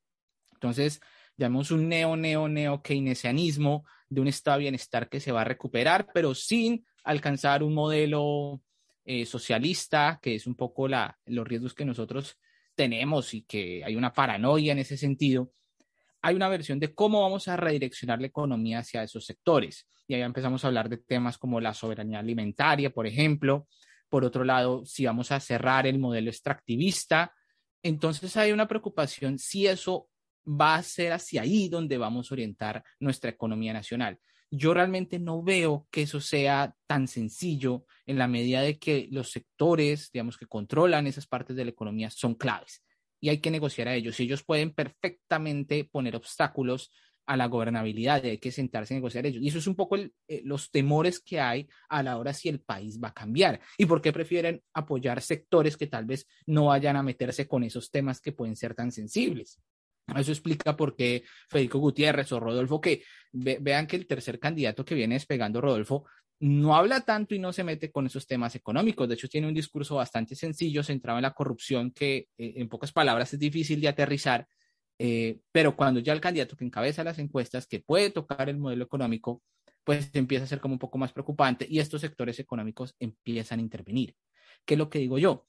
[0.52, 1.00] Entonces,
[1.36, 6.08] llamamos un neo, neo, neo keynesianismo de un estado bienestar que se va a recuperar,
[6.12, 8.62] pero sin alcanzar un modelo
[9.04, 12.38] eh, socialista, que es un poco la, los riesgos que nosotros
[12.74, 15.52] tenemos y que hay una paranoia en ese sentido
[16.24, 19.86] hay una versión de cómo vamos a redireccionar la economía hacia esos sectores.
[20.08, 23.68] Y ahí empezamos a hablar de temas como la soberanía alimentaria, por ejemplo.
[24.08, 27.34] Por otro lado, si vamos a cerrar el modelo extractivista.
[27.82, 30.08] Entonces hay una preocupación si eso
[30.48, 34.18] va a ser hacia ahí donde vamos a orientar nuestra economía nacional.
[34.50, 39.30] Yo realmente no veo que eso sea tan sencillo en la medida de que los
[39.30, 42.82] sectores, digamos, que controlan esas partes de la economía son claves
[43.24, 44.20] y hay que negociar a ellos.
[44.20, 46.92] Ellos pueden perfectamente poner obstáculos
[47.24, 49.42] a la gobernabilidad y hay que sentarse a negociar ellos.
[49.42, 50.12] Y eso es un poco eh,
[50.44, 54.02] los temores que hay a la hora si el país va a cambiar y por
[54.02, 58.32] qué prefieren apoyar sectores que tal vez no vayan a meterse con esos temas que
[58.32, 59.58] pueden ser tan sensibles.
[60.14, 64.94] Eso explica por qué Federico Gutiérrez o Rodolfo, que vean que el tercer candidato que
[64.94, 66.04] viene despegando, Rodolfo,
[66.44, 69.08] no habla tanto y no se mete con esos temas económicos.
[69.08, 72.92] De hecho, tiene un discurso bastante sencillo, centrado en la corrupción, que eh, en pocas
[72.92, 74.46] palabras es difícil de aterrizar.
[74.98, 78.84] Eh, pero cuando ya el candidato que encabeza las encuestas, que puede tocar el modelo
[78.84, 79.42] económico,
[79.84, 83.62] pues empieza a ser como un poco más preocupante y estos sectores económicos empiezan a
[83.62, 84.14] intervenir.
[84.66, 85.46] ¿Qué es lo que digo yo?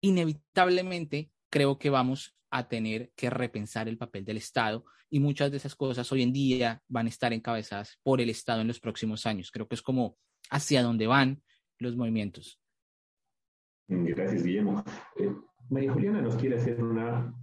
[0.00, 5.56] Inevitablemente creo que vamos a tener que repensar el papel del Estado y muchas de
[5.56, 9.26] esas cosas hoy en día van a estar encabezadas por el Estado en los próximos
[9.26, 9.50] años.
[9.50, 10.16] Creo que es como
[10.50, 11.42] hacia dónde van
[11.78, 12.60] los movimientos.
[13.88, 14.84] Gracias, Guillermo.
[15.18, 15.32] Eh,
[15.70, 17.34] María Juliana nos quiere hacer una...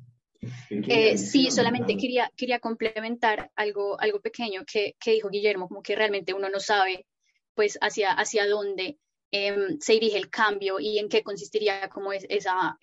[0.69, 5.95] Eh, sí, solamente quería, quería complementar algo, algo pequeño que, que, dijo Guillermo, como que
[5.95, 7.07] realmente uno no sabe
[7.55, 8.99] pues hacia, hacia dónde
[9.35, 12.77] em, se dirige el cambio y en qué consistiría como es esa,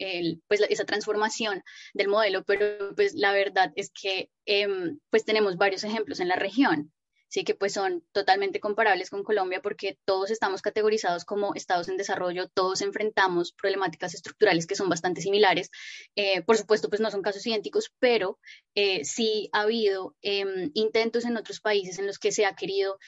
[0.48, 1.62] pues, esa transformación
[1.94, 6.36] del modelo, pero pues la verdad es que em, pues tenemos varios ejemplos en la
[6.36, 6.92] región
[7.32, 11.96] sí que pues son totalmente comparables con Colombia porque todos estamos categorizados como estados en
[11.96, 15.70] desarrollo, todos enfrentamos problemáticas estructurales que son bastante similares.
[16.14, 18.38] Eh, por supuesto, pues no son casos idénticos, pero
[18.74, 22.98] eh, sí ha habido em, intentos en otros países en los que se ha querido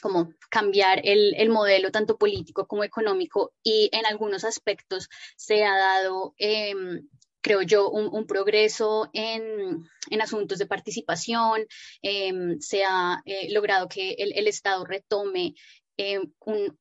[0.00, 5.76] como cambiar el, el, modelo tanto político como económico y en algunos aspectos se ha
[5.76, 7.08] dado em,
[7.40, 9.88] creo yo, un, progreso en,
[10.20, 11.66] asuntos de participación,
[12.02, 15.54] em, se ha eh, logrado que el, Estado retome
[15.96, 16.78] em, un,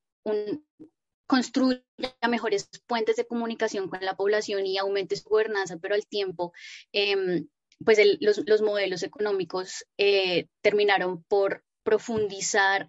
[1.27, 1.83] construya
[2.27, 6.51] mejores puentes de comunicación con la población y aumente su gobernanza, pero al tiempo,
[6.91, 7.47] em,
[7.85, 12.87] pues los, modelos económicos eh, terminaron por profundizar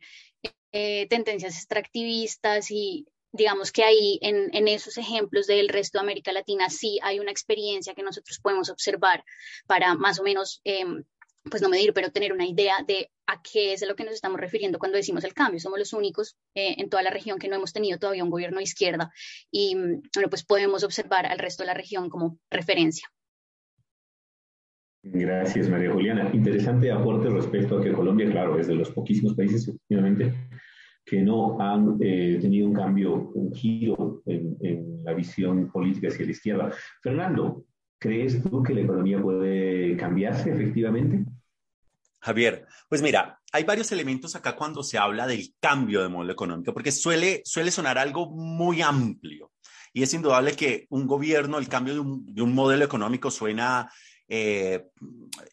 [0.73, 6.69] eh, tendencias extractivistas y digamos que ahí en, esos ejemplos del resto de América Latina
[6.69, 9.25] sí hay una experiencia que nosotros podemos observar
[9.67, 11.05] para más o menos, em,
[11.45, 14.15] pues no medir, pero tener una idea de a qué es a lo que nos
[14.15, 15.61] estamos refiriendo cuando decimos el cambio.
[15.61, 18.59] Somos los únicos eh, en toda la región que no hemos tenido todavía un gobierno
[18.59, 19.13] de izquierda
[19.51, 23.09] y bueno, pues podemos observar al resto de la región como referencia.
[25.03, 26.31] Gracias, María Juliana.
[26.33, 30.49] Interesante aporte respecto a que Colombia, claro, es de los poquísimos países, efectivamente,
[31.05, 36.27] que no han eh, tenido un cambio, un giro en, en, la visión política hacia
[36.27, 36.73] la izquierda.
[37.03, 37.65] Fernando,
[37.99, 41.25] ¿crees tú que la economía puede cambiarse efectivamente?
[42.21, 46.75] Javier, pues mira, hay varios elementos acá cuando se habla del cambio de modelo económico,
[46.75, 49.53] porque suele, suele sonar algo muy amplio.
[49.95, 53.91] Y es indudable que un gobierno, el cambio de un, de un modelo económico suena
[54.33, 54.87] eh,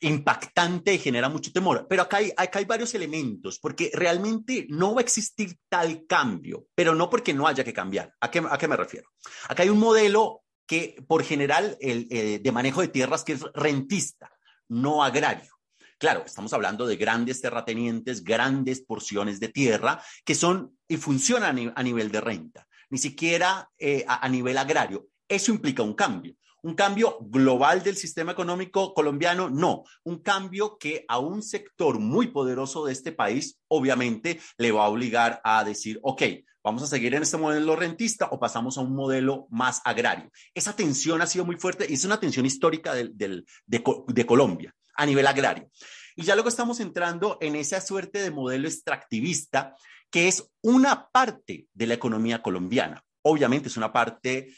[0.01, 1.87] impactante y genera mucho temor.
[1.89, 6.67] Pero acá hay, acá hay varios elementos, porque realmente no va a existir tal cambio,
[6.75, 8.13] pero no porque no haya que cambiar.
[8.21, 9.09] ¿A qué, a qué me refiero?
[9.49, 14.31] Acá hay un modelo que por general el, de manejo de tierras que es rentista,
[14.67, 15.51] no agrario.
[15.97, 21.81] Claro, estamos hablando de grandes terratenientes, grandes porciones de tierra que son y funcionan a
[21.81, 25.07] nivel de renta, ni siquiera eh, a nivel agrario.
[25.27, 26.35] Eso implica un cambio.
[26.63, 29.83] Un cambio global del sistema económico colombiano, no.
[30.03, 34.89] Un cambio que a un sector muy poderoso de este país, obviamente, le va a
[34.89, 36.23] obligar a decir, ok,
[36.63, 40.29] vamos a seguir en este modelo rentista o pasamos a un modelo más agrario.
[40.53, 45.05] Esa tensión ha sido muy fuerte y es una tensión histórica de, de Colombia a
[45.05, 45.69] nivel agrario.
[46.15, 49.75] Y ya luego estamos entrando en esa suerte de modelo extractivista
[50.09, 53.03] que es una parte de la economía colombiana.
[53.21, 54.53] Obviamente es una parte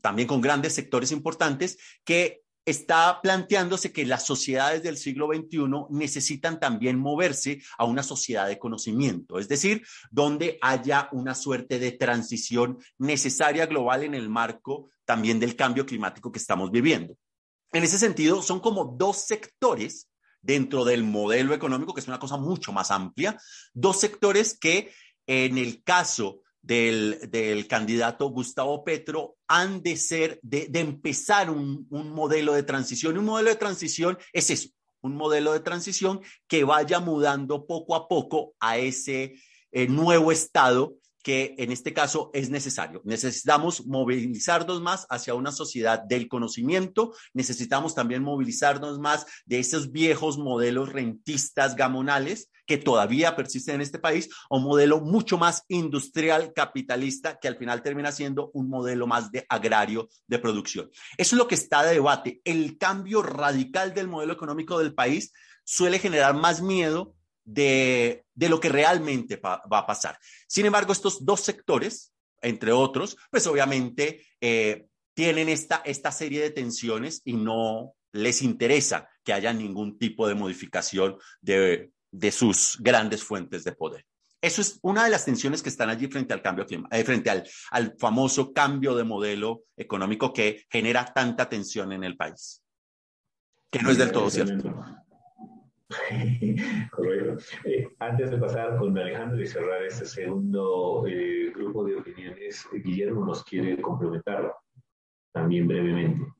[0.00, 6.60] también con grandes sectores importantes que está planteándose que las sociedades del siglo XXI necesitan
[6.60, 12.78] también moverse a una sociedad de conocimiento, es decir, donde haya una suerte de transición
[12.98, 17.16] necesaria global en el marco también del cambio climático que estamos viviendo.
[17.72, 20.08] En ese sentido, son como dos sectores
[20.42, 23.38] dentro del modelo económico, que es una cosa mucho más amplia,
[23.72, 24.92] dos sectores que
[25.26, 32.62] en el caso del, candidato Gustavo Petro han de ser, de, empezar un, modelo de
[32.62, 33.18] transición.
[33.18, 34.68] Un modelo de transición es eso,
[35.00, 39.34] un modelo de transición que vaya mudando poco a poco a ese
[39.72, 43.02] eh, nuevo estado que en este caso es necesario.
[43.04, 50.38] Necesitamos movilizarnos más hacia una sociedad del conocimiento, necesitamos también movilizarnos más de esos viejos
[50.38, 56.52] modelos rentistas gamonales que todavía persisten en este país, a un modelo mucho más industrial,
[56.54, 60.88] capitalista, que al final termina siendo un modelo más de agrario de producción.
[61.18, 62.40] Eso es lo que está de debate.
[62.44, 65.32] El cambio radical del modelo económico del país
[65.64, 70.16] suele generar más miedo de, lo que realmente va, a pasar.
[70.46, 76.50] Sin embargo, estos dos sectores, entre otros, pues obviamente eh, tienen esta, esta serie de
[76.50, 81.90] tensiones y no les interesa que haya ningún tipo de modificación de,
[82.30, 84.04] sus grandes fuentes de poder.
[84.42, 87.28] Eso es una de las tensiones que están allí frente al cambio climático, eh, frente
[87.28, 92.62] al, al, famoso cambio de modelo económico que genera tanta tensión en el país,
[93.70, 94.74] que no es del todo cierto.
[97.64, 103.24] Eh, antes de pasar con Alejandro y cerrar este segundo eh, grupo de opiniones, Guillermo
[103.24, 104.54] nos quiere complementar
[105.32, 106.32] también brevemente.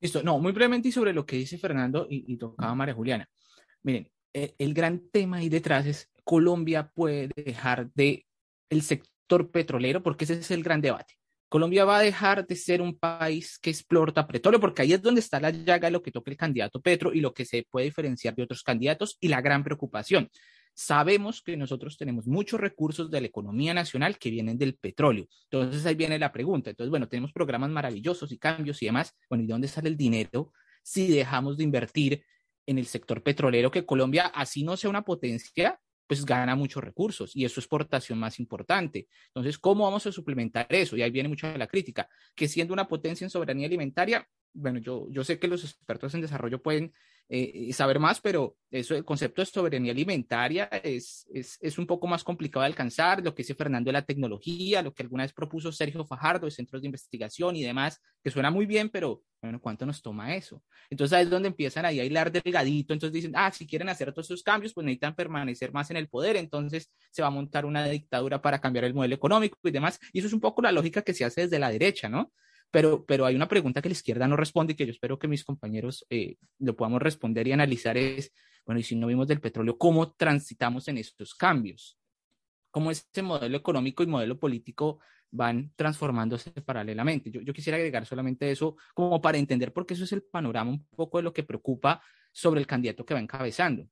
[0.00, 3.28] Listo, no, muy brevemente y sobre lo que dice Fernando y, tocaba María Juliana.
[3.82, 8.26] Miren, el, el gran tema ahí detrás es Colombia puede dejar de
[8.70, 11.18] el sector petrolero porque ese es el gran debate.
[11.48, 15.20] Colombia va a dejar de ser un país que explota petróleo, porque ahí es donde
[15.20, 18.34] está la llaga lo que toca el candidato Petro y lo que se puede diferenciar
[18.34, 20.28] de otros candidatos y la gran preocupación.
[20.74, 25.26] sabemos que nosotros tenemos muchos recursos de la economía nacional que vienen del petróleo.
[25.50, 26.70] Entonces ahí viene la pregunta.
[26.70, 29.12] Entonces, bueno, tenemos programas maravillosos y cambios y demás.
[29.28, 30.52] Bueno, ¿y dónde sale el dinero
[30.84, 32.22] si dejamos de invertir
[32.68, 37.34] en el sector petrolero que Colombia, así no sea una potencia, pues gana muchos recursos
[37.34, 39.08] y es su exportación más importante.
[39.28, 40.96] Entonces, ¿cómo vamos a suplementar eso?
[40.96, 45.06] Y ahí viene mucha la crítica, que siendo una potencia en soberanía alimentaria, bueno, yo,
[45.10, 46.92] yo sé que los expertos en desarrollo pueden
[47.30, 52.06] eh, saber más, pero eso, el concepto de soberanía alimentaria es, es, es, un poco
[52.06, 55.34] más complicado de alcanzar, lo que dice Fernando de la tecnología, lo que alguna vez
[55.34, 59.60] propuso Sergio Fajardo de centros de investigación y demás, que suena muy bien, pero bueno,
[59.60, 60.62] ¿cuánto nos toma eso?
[60.88, 64.10] Entonces ahí es donde empiezan ahí a hilar delgadito, entonces dicen, ah, si quieren hacer
[64.12, 67.66] todos esos cambios, pues necesitan permanecer más en el poder, entonces se va a montar
[67.66, 70.72] una dictadura para cambiar el modelo económico y demás, y eso es un poco la
[70.72, 72.32] lógica que se hace desde la derecha, ¿no?
[72.70, 75.28] Pero, pero hay una pregunta que la izquierda no responde y que yo espero que
[75.28, 78.32] mis compañeros eh, lo podamos responder y analizar es,
[78.66, 81.98] bueno, y si no vimos del petróleo, ¿cómo transitamos en estos cambios?
[82.70, 85.00] ¿Cómo ese modelo económico y modelo político
[85.30, 87.30] van transformándose paralelamente?
[87.30, 90.84] Yo, yo quisiera agregar solamente eso como para entender, porque eso es el panorama un
[90.88, 92.02] poco de lo que preocupa
[92.32, 93.88] sobre el candidato que va encabezando.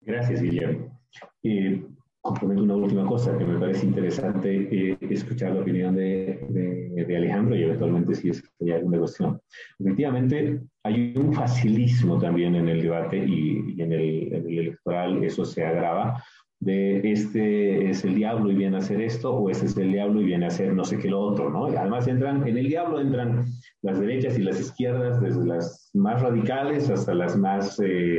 [0.00, 1.00] Gracias, Guillermo.
[1.42, 1.84] Eh,
[2.28, 7.56] complemento una última cosa que me parece interesante eh, escuchar la opinión de, de, Alejandro
[7.56, 9.40] y eventualmente si es que hay alguna cuestión.
[9.78, 15.24] Efectivamente, hay un facilismo también en el debate y, y en, el, en, el, electoral
[15.24, 16.22] eso se agrava
[16.60, 20.20] de este es el diablo y viene a hacer esto o este es el diablo
[20.20, 21.72] y viene a hacer no sé qué lo otro, ¿no?
[21.72, 23.46] Y además entran, en el diablo entran
[23.82, 28.18] las derechas y las izquierdas, desde las más radicales hasta las más eh,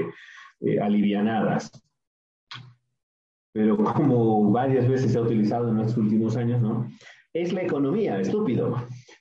[0.61, 1.69] eh, alivianadas
[3.53, 6.87] pero como varias veces se ha utilizado en los últimos años, ¿no?
[7.31, 8.75] Es la economía, estúpido.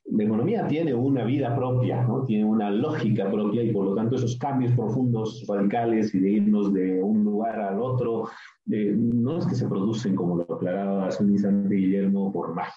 [0.07, 2.25] La economía tiene una vida propia, ¿no?
[2.25, 6.73] Tiene una lógica propia y por lo tanto esos cambios profundos, radicales y de irnos
[6.73, 8.29] de un lugar al otro,
[8.71, 12.73] eh, no es que se producen, como lo aclaraba hace un instante Guillermo, por magia.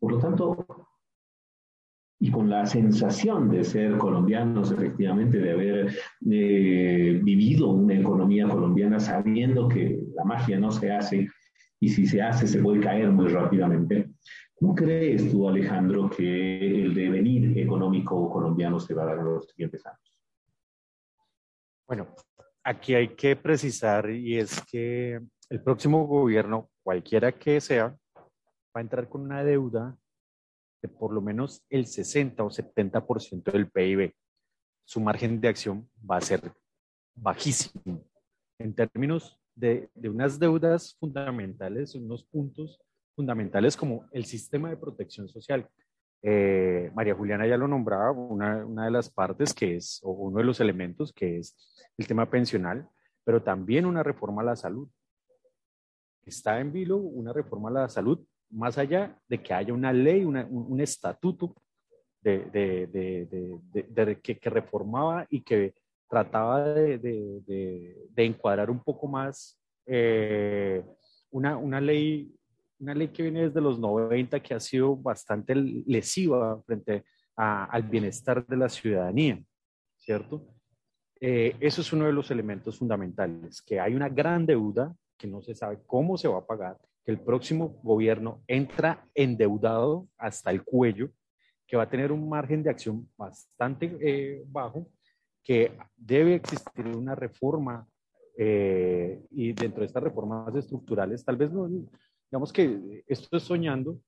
[0.00, 0.66] Por lo tanto,
[2.18, 5.92] y con la sensación de ser colombianos, efectivamente, de haber
[6.30, 11.28] eh, vivido una economía colombiana sabiendo que la magia no se hace
[11.80, 14.12] y si se hace se puede caer muy rápidamente.
[14.54, 19.48] ¿Cómo crees tú, Alejandro, que el devenir económico colombiano se va a dar en los
[19.48, 20.20] siguientes años?
[21.88, 22.14] Bueno,
[22.62, 28.80] aquí hay que precisar y es que el próximo gobierno, cualquiera que sea, va a
[28.80, 29.96] entrar con una deuda
[30.80, 34.14] de por lo menos el 60 o 70% del PIB.
[34.84, 36.52] Su margen de acción va a ser
[37.14, 38.04] bajísimo.
[38.58, 42.80] En términos de, de unas deudas fundamentales, unos puntos
[43.14, 45.68] fundamentales como el sistema de protección social.
[46.22, 50.38] Eh, María Juliana ya lo nombraba, una, una, de las partes que es, o uno
[50.38, 51.56] de los elementos que es
[51.98, 52.88] el tema pensional,
[53.24, 54.88] pero también una reforma a la salud.
[56.24, 60.24] Está en vilo una reforma a la salud más allá de que haya una ley,
[60.24, 61.56] un, estatuto
[62.20, 62.50] de,
[64.22, 65.74] que, reformaba y que
[66.12, 70.84] trataba de, encuadrar un poco más eh,
[71.30, 72.30] una, ley,
[72.78, 77.02] una ley que viene desde los 90 que ha sido bastante lesiva frente
[77.34, 79.42] al bienestar de la ciudadanía,
[79.96, 80.46] ¿cierto?
[81.18, 85.40] Eh, eso es uno de los elementos fundamentales, que hay una gran deuda que no
[85.40, 90.62] se sabe cómo se va a pagar, que el próximo gobierno entra endeudado hasta el
[90.62, 91.08] cuello,
[91.66, 94.90] que va a tener un margen de acción bastante eh, bajo,
[95.42, 97.86] que debe existir una reforma
[98.36, 101.68] eh, y dentro de estas reformas estructurales, tal vez no,
[102.30, 104.00] digamos que esto es soñando,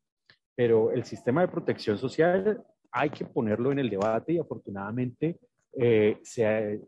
[0.55, 5.39] pero el sistema de protección social hay que ponerlo en el debate y afortunadamente
[5.73, 6.79] eh, se ha,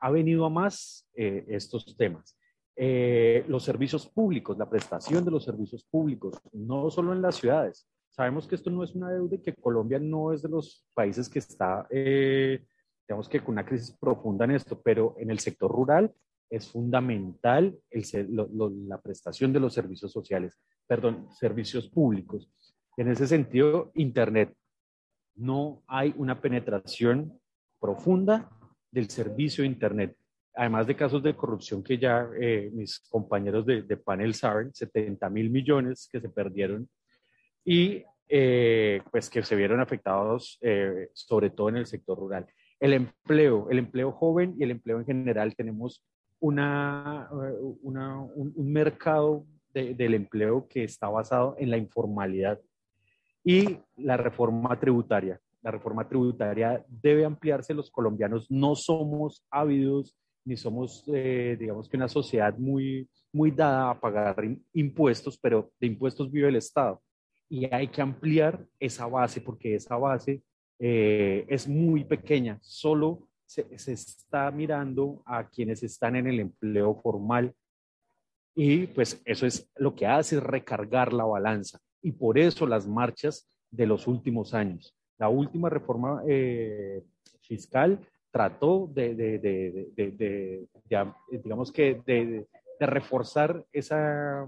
[0.00, 2.36] ha, venido a más estos temas.
[2.82, 7.86] Eh, los servicios públicos, la prestación de los servicios públicos, no solo en las ciudades.
[8.08, 11.28] Sabemos que esto no es una deuda y que Colombia no es de los países
[11.28, 12.64] que está, eh,
[13.10, 16.14] digamos que con una crisis profunda en esto, pero en el sector rural
[16.48, 18.06] es fundamental el,
[18.86, 20.56] la prestación de los servicios sociales,
[20.86, 22.48] perdón, servicios públicos.
[22.96, 24.54] En ese sentido, Internet,
[25.34, 27.36] no hay una penetración
[27.80, 28.48] profunda
[28.92, 30.16] del servicio de Internet
[30.54, 35.50] además de casos de corrupción que ya eh, mis compañeros de, panel saben, 70 mil
[35.50, 36.88] millones que se perdieron
[37.64, 42.46] y eh, pues que se vieron afectados eh, sobre todo en el sector rural.
[42.80, 46.02] El empleo, el empleo joven y el empleo en general, tenemos
[46.40, 47.28] una,
[47.82, 52.58] una un, mercado del empleo que está basado en la informalidad
[53.44, 55.40] y la reforma tributaria.
[55.62, 61.98] La reforma tributaria debe ampliarse, los colombianos no somos ávidos ni somos, eh, digamos que
[61.98, 64.36] una sociedad muy, muy dada a pagar
[64.72, 67.02] impuestos, pero de impuestos vive el Estado.
[67.48, 70.42] Y hay que ampliar esa base porque esa base
[70.82, 72.58] eh, es muy pequeña.
[72.62, 77.54] Solo se, está mirando a quienes están en el empleo formal
[78.54, 81.78] y pues eso es lo que hace es recargar la balanza.
[82.00, 84.96] Y por eso las marchas de los últimos años.
[85.18, 87.04] La última reforma eh,
[87.42, 88.00] fiscal
[88.30, 89.86] trató de,
[91.30, 92.46] digamos que de,
[92.80, 94.46] reforzar esa,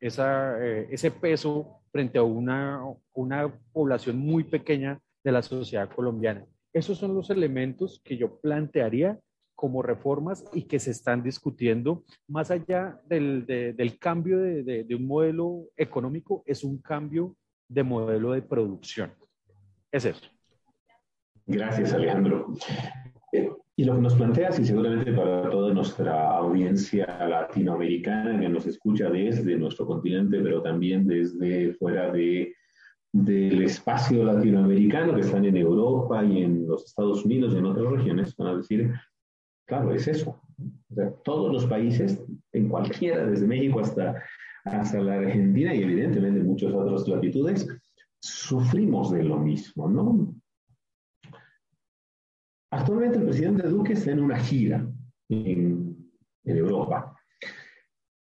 [0.00, 6.46] eh, ese peso frente a una, una población muy pequeña de la sociedad colombiana.
[6.72, 9.18] Esos son los elementos que yo plantearía
[9.54, 15.06] como reformas y que se están discutiendo más allá del, del cambio de, de, un
[15.06, 17.36] modelo económico, es un cambio
[17.68, 19.12] de modelo de producción.
[19.92, 20.26] Es eso.
[21.46, 22.54] Gracias, Alejandro.
[23.32, 28.66] Eh, y lo que nos planteas, y seguramente para toda nuestra audiencia latinoamericana que nos
[28.66, 32.54] escucha desde nuestro continente, pero también desde fuera de,
[33.12, 37.92] del espacio latinoamericano, que están en Europa y en los Estados Unidos y en otras
[37.92, 38.92] regiones, van a decir,
[39.70, 40.42] Claro, es eso.
[41.22, 42.20] todos los países,
[42.52, 44.20] en cualquiera, desde México hasta,
[44.64, 47.68] hasta la Argentina y evidentemente muchas otras latitudes,
[48.20, 50.34] sufrimos de lo mismo, ¿no?
[52.72, 54.84] Actualmente el presidente Duque está en una gira
[55.28, 56.10] en,
[56.44, 57.16] Europa.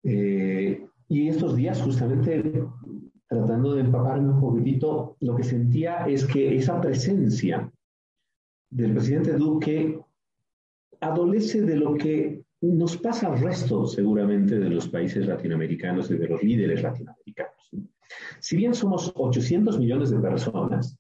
[0.05, 2.65] Eh, y estos días, justamente
[3.29, 7.71] tratando de empaparme un poquitito, lo que sentía es que esa presencia
[8.71, 10.01] del presidente Duque
[11.01, 16.29] adolece de lo que nos pasa al resto, seguramente, de los países latinoamericanos y de
[16.29, 17.71] los líderes latinoamericanos.
[18.41, 20.99] Si bien somos 800 millones de personas,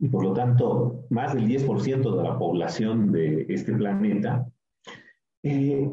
[0.00, 4.46] y por lo tanto más del 10% de la población de este planeta,
[5.42, 5.90] eh,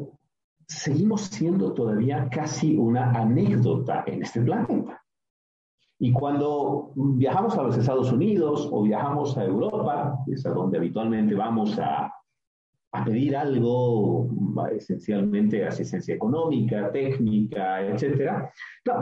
[0.68, 5.02] seguimos siendo todavía casi una anécdota en este planeta.
[5.98, 11.34] Y cuando viajamos a los Estados Unidos o viajamos a Europa, es a donde habitualmente
[11.34, 12.12] vamos a,
[12.92, 14.28] a pedir algo,
[14.72, 18.52] esencialmente asistencia económica, técnica, etcétera,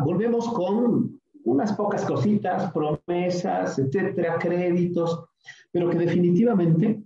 [0.05, 5.25] volvemos con unas pocas cositas, promesas, etcétera, créditos,
[5.71, 7.04] pero que definitivamente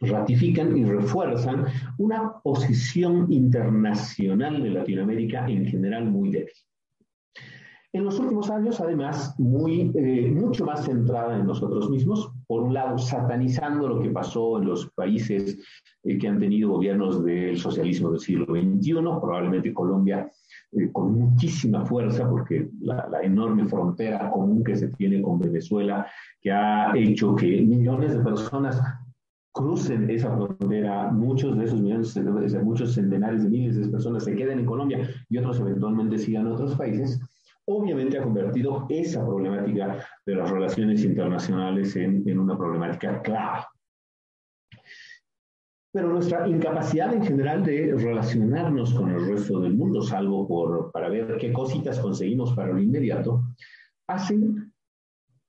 [0.00, 1.66] ratifican y refuerzan
[1.98, 6.52] una posición internacional de Latinoamérica en general muy débil.
[7.90, 12.74] En los últimos años, además, muy, eh, mucho más centrada en nosotros mismos, por un
[12.74, 15.58] lado, satanizando lo que pasó en los países
[16.04, 20.30] eh, que han tenido gobiernos del socialismo del siglo XXI, probablemente Colombia
[20.72, 26.06] eh, con muchísima fuerza, porque la, la, enorme frontera común que se tiene con Venezuela,
[26.42, 28.82] que ha hecho que millones de personas
[29.58, 32.16] crucen esa frontera, muchos de esos millones,
[32.62, 36.54] muchos centenares de miles de personas se queden en Colombia y otros eventualmente sigan a
[36.54, 37.20] otros países
[37.68, 43.64] obviamente ha convertido esa problemática de las relaciones internacionales en, una problemática clave.
[45.92, 51.08] Pero nuestra incapacidad en general de relacionarnos con el resto del mundo, salvo por, para
[51.10, 53.42] ver qué cositas conseguimos para lo inmediato,
[54.06, 54.72] hacen,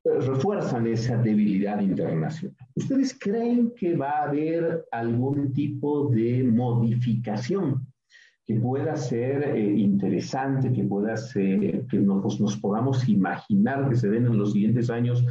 [0.04, 2.59] eh, refuerzan esa debilidad internacional.
[2.80, 7.86] ¿Ustedes creen que va a haber algún tipo de modificación
[8.46, 14.08] que pueda ser eh, interesante, que pueda ser, que nos, nos podamos imaginar que se
[14.08, 15.26] den en los siguientes años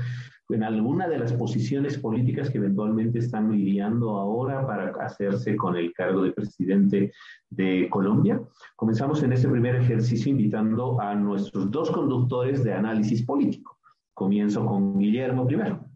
[0.50, 5.94] en alguna de las posiciones políticas que eventualmente están lidiando ahora para hacerse con el
[5.94, 7.12] cargo de presidente
[7.48, 8.42] de Colombia.
[8.76, 13.78] Comenzamos en este primer ejercicio invitando a nuestros dos conductores de análisis político.
[14.12, 15.87] Comienzo con Guillermo primero.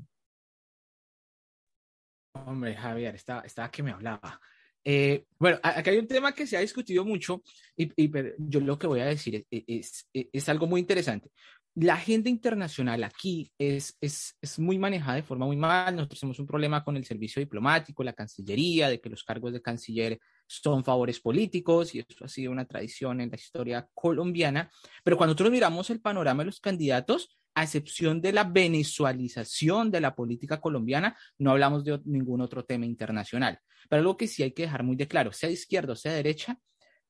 [2.47, 4.41] Hombre, Javier, estaba, estaba que me hablaba.
[4.85, 7.43] Eh, bueno, acá hay un tema que se ha discutido mucho
[7.77, 11.31] y, yo lo que voy a decir es, es, algo muy interesante.
[11.75, 15.95] La agenda internacional aquí es, es, es, muy manejada de forma muy mal.
[15.97, 19.63] Nosotros tenemos un problema con el servicio diplomático, la Cancillería, de que los cargos de
[19.63, 24.71] canciller son favores políticos y eso ha sido una tradición en la historia colombiana.
[25.03, 30.01] Pero cuando nosotros miramos el panorama de los candidatos, a excepción de la venezualización de
[30.01, 33.59] la política colombiana, no hablamos de ningún otro tema internacional.
[33.89, 36.19] Pero algo que sí hay que dejar muy de claro, sea izquierda o sea de
[36.19, 36.59] derecha,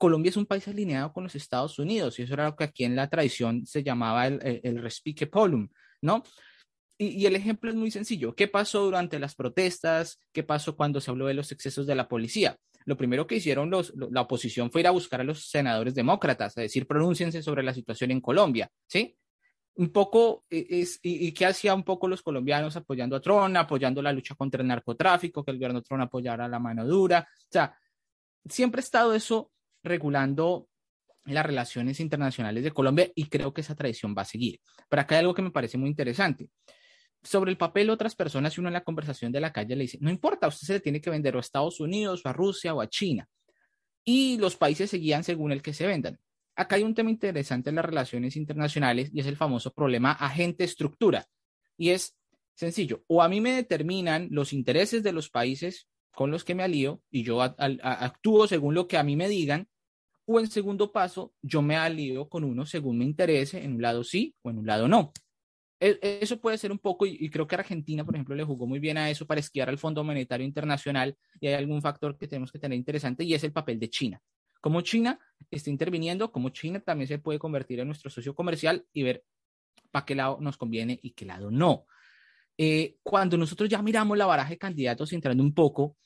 [0.02, 2.82] Colombia es un país alineado con los Estados Unidos y eso era lo que aquí
[2.82, 5.68] en la tradición se llamaba el, el, respique polum,
[6.00, 6.24] ¿no?
[6.98, 8.34] Y, el ejemplo es muy sencillo.
[8.34, 10.18] ¿Qué pasó durante las protestas?
[10.32, 12.56] ¿Qué pasó cuando se habló de los excesos de la policía?
[12.84, 16.58] Lo primero que hicieron los, la oposición fue ir a buscar a los senadores demócratas,
[16.58, 19.16] a decir, pronúnciense sobre la situación en Colombia, ¿sí?
[19.74, 23.56] Un poco, e, es, y, y qué hacía un poco los colombianos apoyando a Trump,
[23.56, 27.26] apoyando la lucha contra el narcotráfico, que el gobierno Trump apoyara la mano dura.
[27.30, 27.76] O sea,
[28.48, 29.50] siempre ha estado eso
[29.82, 30.68] regulando
[31.24, 34.60] las relaciones internacionales de Colombia y creo que esa tradición va a seguir.
[34.88, 36.50] Pero acá hay algo que me parece muy interesante.
[37.22, 39.98] Sobre el papel, otras personas, y uno en la conversación de la calle le dice,
[40.00, 42.80] no importa, usted se le tiene que vender a Estados Unidos, o a Rusia, o
[42.80, 43.28] a China.
[44.04, 46.18] Y los países seguían según el que se vendan.
[46.62, 51.26] Acá hay un tema interesante en las relaciones internacionales y es el famoso problema agente-estructura.
[51.76, 52.16] Y es
[52.54, 56.62] sencillo, o a mí me determinan los intereses de los países con los que me
[56.62, 59.66] alío y yo actúo según lo que a mí me digan,
[60.24, 64.04] o en segundo paso, yo me alío con uno según me interese, en un lado
[64.04, 65.12] sí o en un lado no.
[65.80, 68.78] E, eso puede ser un poco, y creo que Argentina, por ejemplo, le jugó muy
[68.78, 72.52] bien a eso para esquiar al Fondo Monetario Internacional, y hay algún factor que tenemos
[72.52, 74.22] que tener interesante, y es el papel de China.
[74.62, 75.18] Como China
[75.50, 79.24] está interviniendo, como China también se puede convertir en nuestro socio comercial y ver
[79.90, 81.84] para qué lado nos conviene y qué lado no.
[82.56, 85.96] Eh, cuando nosotros ya miramos la baraja de candidatos, entrando un poco,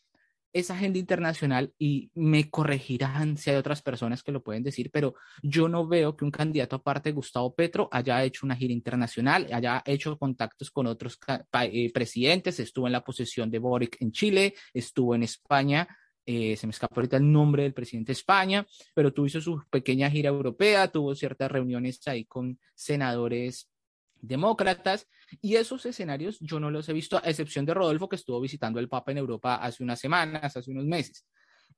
[0.55, 5.15] esa agenda internacional, y me corregirán si hay otras personas que lo pueden decir, pero
[5.43, 9.47] yo no veo que un candidato aparte de Gustavo Petro haya hecho una gira internacional,
[9.53, 11.19] haya hecho contactos con otros
[11.61, 15.87] eh, presidentes, estuvo en la posesión de Boric en Chile, estuvo en España,
[16.27, 20.11] eh, se me escapa ahorita el nombre del presidente de España, pero tuvo su pequeña
[20.11, 23.71] gira europea, tuvo ciertas reuniones ahí con senadores
[24.21, 25.09] demócratas
[25.41, 28.81] y esos escenarios yo no los he visto, a excepción de Rodolfo que estuvo visitando
[28.81, 31.25] el Papa en Europa hace unas semanas, hace unos meses.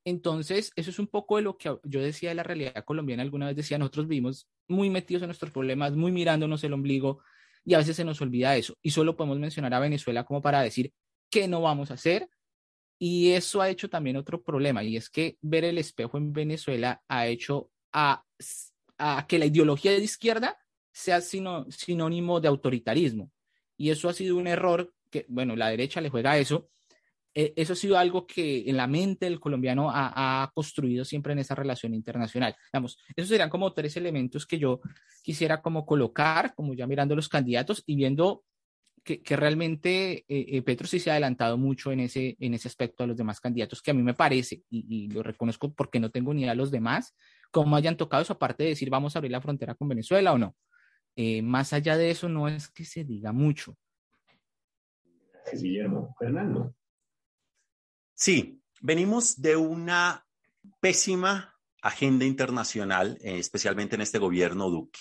[0.05, 3.23] Entonces, eso es un poco de lo que yo decía de la realidad colombiana.
[3.23, 7.21] Alguna vez decía, nosotros vivimos muy metidos en nuestros problemas, muy mirándonos el ombligo
[7.65, 8.75] y a veces se nos olvida eso.
[8.81, 10.93] Y solo podemos mencionar a Venezuela como para decir
[11.29, 12.29] qué no vamos a hacer.
[12.99, 17.01] Y eso ha hecho también otro problema y es que ver el espejo en Venezuela
[17.07, 18.25] ha hecho a,
[18.99, 20.59] a que la ideología de izquierda
[20.93, 23.31] sea sinónimo de autoritarismo.
[23.77, 26.69] Y eso ha sido un error que, bueno, la derecha le juega a eso.
[27.33, 31.39] E, eso ha sido algo que en la mente del colombiano ha, construido siempre en
[31.39, 32.57] esa relación internacional.
[32.73, 34.81] Digamos, esos serían como tres elementos que yo
[35.23, 38.43] quisiera como colocar, como ya mirando los candidatos y viendo
[39.17, 43.05] que, realmente eh, eh, Petro sí se ha adelantado mucho en ese, en ese aspecto
[43.05, 46.11] a los demás candidatos, que a mí me parece, y, y lo reconozco porque no
[46.11, 47.15] tengo ni idea de los demás,
[47.51, 50.39] cómo hayan tocado eso, aparte de decir vamos a abrir la frontera con Venezuela o
[50.39, 50.57] no.
[51.17, 53.77] Eh, más allá de eso, no es que se diga mucho.
[55.33, 56.15] Gracias, Guillermo.
[56.17, 56.75] Fernando.
[58.15, 60.25] Sí, venimos de una
[60.81, 65.01] pésima agenda internacional, eh, especialmente en este gobierno Duque.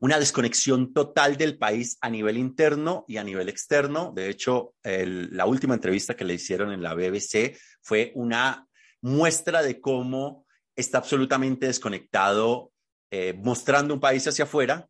[0.00, 4.12] Una desconexión total del país a nivel interno y a nivel externo.
[4.14, 8.66] De hecho, la última entrevista que le hicieron en la BBC fue una
[9.00, 10.46] muestra de cómo
[10.76, 12.72] está absolutamente desconectado,
[13.10, 14.88] eh, mostrando un país hacia afuera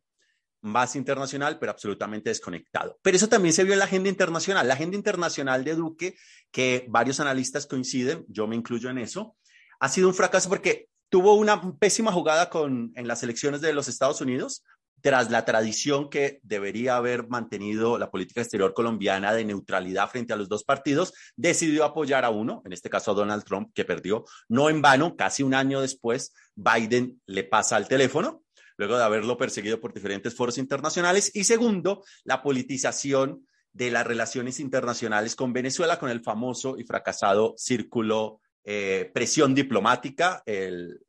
[0.61, 2.99] más internacional, pero absolutamente desconectado.
[3.01, 4.67] Pero eso también se vio en la agenda internacional.
[4.67, 6.15] La agenda internacional de Duque,
[6.51, 9.37] que varios analistas coinciden, yo me incluyo en eso,
[9.79, 13.87] ha sido un fracaso porque tuvo una pésima jugada con, en las elecciones de los
[13.87, 14.63] Estados Unidos,
[15.01, 20.35] tras la tradición que debería haber mantenido la política exterior colombiana de neutralidad frente a
[20.35, 24.25] los dos partidos, decidió apoyar a uno, en este caso a Donald Trump, que perdió.
[24.49, 28.43] No en vano, casi un año después, Biden le pasa al teléfono
[28.79, 31.31] luego de haberlo perseguido por diferentes foros internacionales.
[31.33, 37.55] Y segundo, la politización de las relaciones internacionales con Venezuela, con el famoso y fracasado
[37.57, 38.39] círculo
[38.71, 40.99] eh, presión diplomática, el,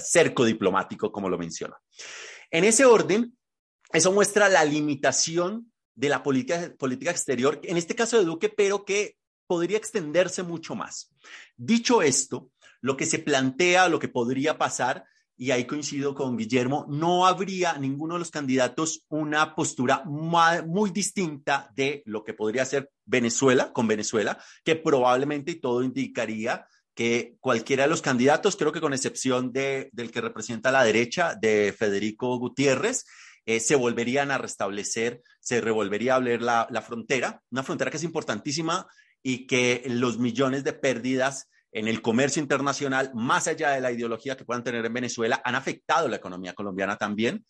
[0.00, 1.76] cerco diplomático, como lo menciona.
[2.48, 3.36] En ese orden,
[3.92, 8.84] eso muestra la limitación de la política, política exterior, en este caso de Duque, pero
[8.84, 9.16] que
[9.48, 11.10] podría extenderse mucho más.
[11.56, 15.04] Dicho esto, lo que se plantea, lo que podría pasar,
[15.36, 21.68] y ahí coincido con Guillermo, no habría ninguno de los candidatos una postura muy distinta
[21.74, 26.64] de lo que podría ser Venezuela, con Venezuela, que probablemente todo indicaría
[26.94, 31.34] que cualquiera de los candidatos, creo que con excepción de, del que representa la derecha,
[31.34, 33.04] de Federico Gutiérrez,
[33.46, 37.96] eh, se volverían a restablecer, se revolvería a abrir la, la frontera, una frontera que
[37.96, 38.86] es importantísima
[39.22, 44.36] y que los millones de pérdidas en el comercio internacional, más allá de la ideología
[44.36, 47.44] que puedan tener en Venezuela, han afectado la economía colombiana también.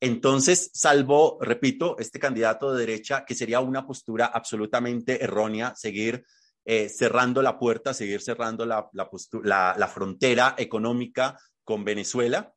[0.00, 6.26] Entonces, salvo, repito, este candidato de derecha, que sería una postura absolutamente errónea, seguir
[6.64, 12.52] eh, cerrando la puerta, seguir cerrando la, la, frontera económica con Venezuela.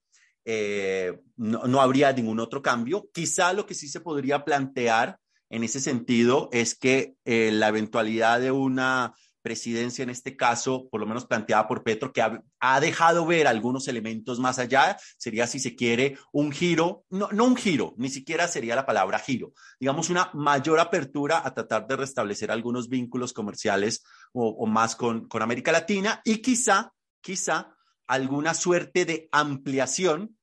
[0.45, 3.09] Eh, no, habría ningún otro cambio.
[3.13, 8.39] Quizá lo que sí se podría plantear en ese sentido es que eh, la eventualidad
[8.39, 9.13] de una
[9.47, 13.87] presidencia, en este caso, por lo menos planteada por Petro, que ha, dejado ver algunos
[13.87, 18.49] elementos más allá, sería, si se quiere, un giro, no, no un giro, ni siquiera
[18.49, 24.03] sería la palabra giro, digamos una mayor apertura a tratar de restablecer algunos vínculos comerciales
[24.33, 26.91] o, más con, con América Latina y quizá,
[27.21, 27.73] quizá
[28.05, 30.36] alguna suerte de ampliación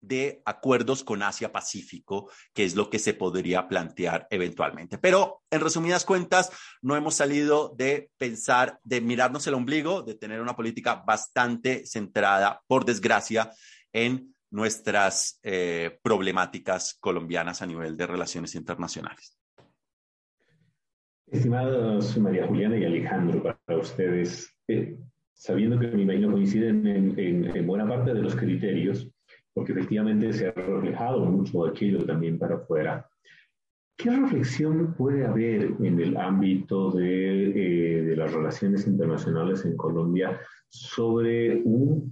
[0.00, 4.98] de acuerdos con Asia-Pacífico, que es lo que se podría plantear eventualmente.
[4.98, 6.50] Pero en resumidas cuentas,
[6.82, 12.62] no hemos salido de pensar, de mirarnos el ombligo, de tener una política bastante centrada,
[12.66, 13.50] por desgracia,
[13.92, 19.36] en nuestras eh, problemáticas colombianas a nivel de relaciones internacionales.
[21.26, 24.98] Estimados María Juliana y Alejandro, para ustedes, eh,
[25.32, 29.08] sabiendo que me imagino coinciden en buena parte de los criterios,
[29.54, 33.08] porque efectivamente se ha reflejado mucho aquello también para afuera.
[33.96, 40.40] ¿Qué reflexión puede haber en el ámbito de, eh, de, las relaciones internacionales en Colombia
[40.68, 42.10] sobre un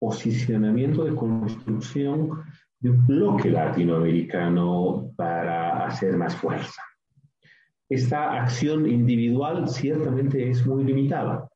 [0.00, 2.42] posicionamiento de construcción
[2.80, 6.82] de un bloque latinoamericano para hacer más fuerza?
[7.88, 11.48] Esta acción individual ciertamente es muy limitada.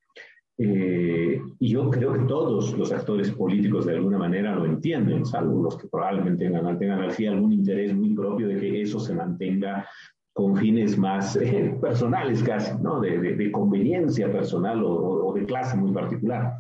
[0.61, 5.63] Eh, y yo creo que todos los actores políticos de alguna manera lo entienden, salvo
[5.63, 9.87] los que probablemente tengan, tengan así algún interés muy propio de que eso se mantenga
[10.33, 13.01] con fines más eh, personales casi, ¿no?
[13.01, 16.55] De, de, conveniencia personal o, o, de clase muy particular.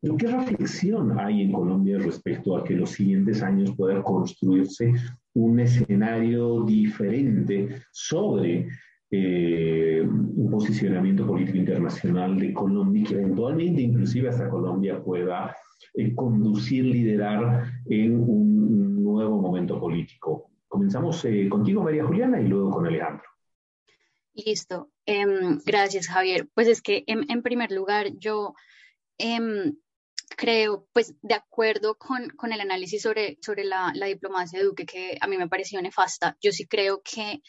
[0.00, 4.92] Pero ¿qué reflexión hay en Colombia respecto a que los siguientes años pueda construirse
[5.34, 8.68] un escenario diferente sobre
[9.16, 15.56] eh, un posicionamiento político internacional de Colombia que eventualmente inclusive hasta Colombia pueda
[15.94, 20.50] eh, conducir, liderar en un nuevo momento político.
[20.66, 23.22] Comenzamos eh, contigo, María Juliana, y luego con Alejandro.
[24.34, 24.90] Listo.
[25.06, 26.48] Em, gracias, Javier.
[26.52, 28.54] Pues es que en, primer lugar, yo
[29.16, 29.76] em,
[30.36, 34.86] creo, pues de acuerdo con, con el análisis sobre, sobre la, la, diplomacia de Duque,
[34.86, 37.42] que a mí me pareció nefasta, yo sí creo que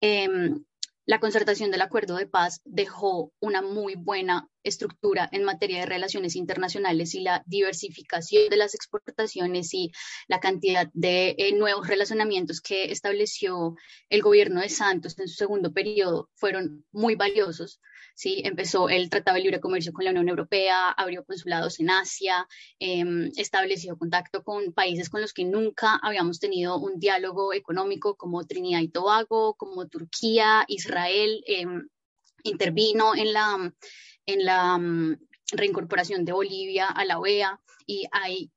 [0.00, 0.64] em,
[1.04, 6.36] la concertación del acuerdo de paz dejó una muy buena estructura en materia de relaciones
[6.36, 9.90] internacionales y la diversificación de las exportaciones y
[10.28, 13.74] la cantidad de eh, nuevos relacionamientos que estableció
[14.10, 17.80] el gobierno de Santos en su segundo periodo fueron muy valiosos
[18.14, 18.42] ¿sí?
[18.44, 22.46] Empezó el Tratado de Libre Comercio con la Unión Europea, abrió consulados en Asia,
[22.78, 28.44] em, estableció contacto con países con los que nunca habíamos tenido un diálogo económico como
[28.44, 31.88] Trinidad y Tobago, como Turquía, Israel, em,
[32.44, 33.72] intervino en la,
[34.26, 34.80] en la
[35.52, 38.50] reincorporación de Bolivia a la OEA y hay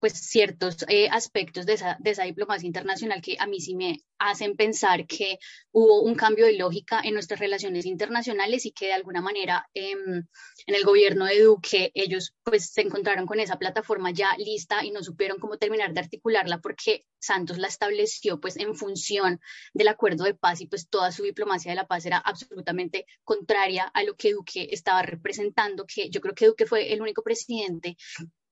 [0.00, 5.06] pues ciertos eh, aspectos de esa, diplomacia internacional que a mí sí me hacen pensar
[5.06, 5.38] que
[5.72, 10.26] hubo un cambio de lógica en nuestras relaciones internacionales y que de alguna manera em,
[10.66, 14.90] en el gobierno de Duque ellos pues se encontraron con esa plataforma ya lista y
[14.90, 19.40] no supieron cómo terminar de articularla porque Santos la estableció pues en función
[19.74, 23.84] del acuerdo de paz y pues toda su diplomacia de la paz era absolutamente contraria
[23.84, 27.96] a lo que Duque estaba representando, que yo creo que Duque fue el único presidente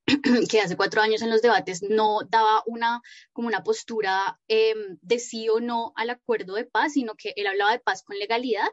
[0.50, 3.02] que hace cuatro años en los debates no daba una,
[3.32, 7.46] como una postura em, de sí o no al acuerdo de paz, sino que él
[7.46, 8.68] hablaba de paz con legalidad,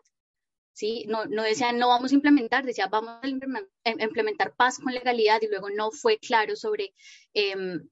[0.74, 1.06] ¿sí?
[1.08, 5.48] No, no decía no vamos a implementar, decía vamos a implementar paz con legalidad y
[5.48, 6.94] luego no fue claro sobre
[7.34, 7.88] em,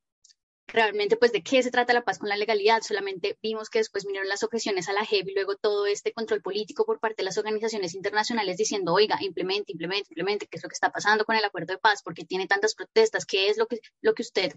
[0.68, 4.05] realmente pues de qué se trata la paz con la legalidad, solamente vimos que después
[4.05, 7.26] vinieron las objeciones a la JEP y luego todo este control político por parte de
[7.26, 11.36] las organizaciones internacionales diciendo, oiga, implemente, implemente, implemente, qué es lo que está pasando con
[11.36, 14.53] el acuerdo de paz, porque tiene tantas protestas, qué es lo que, lo que usted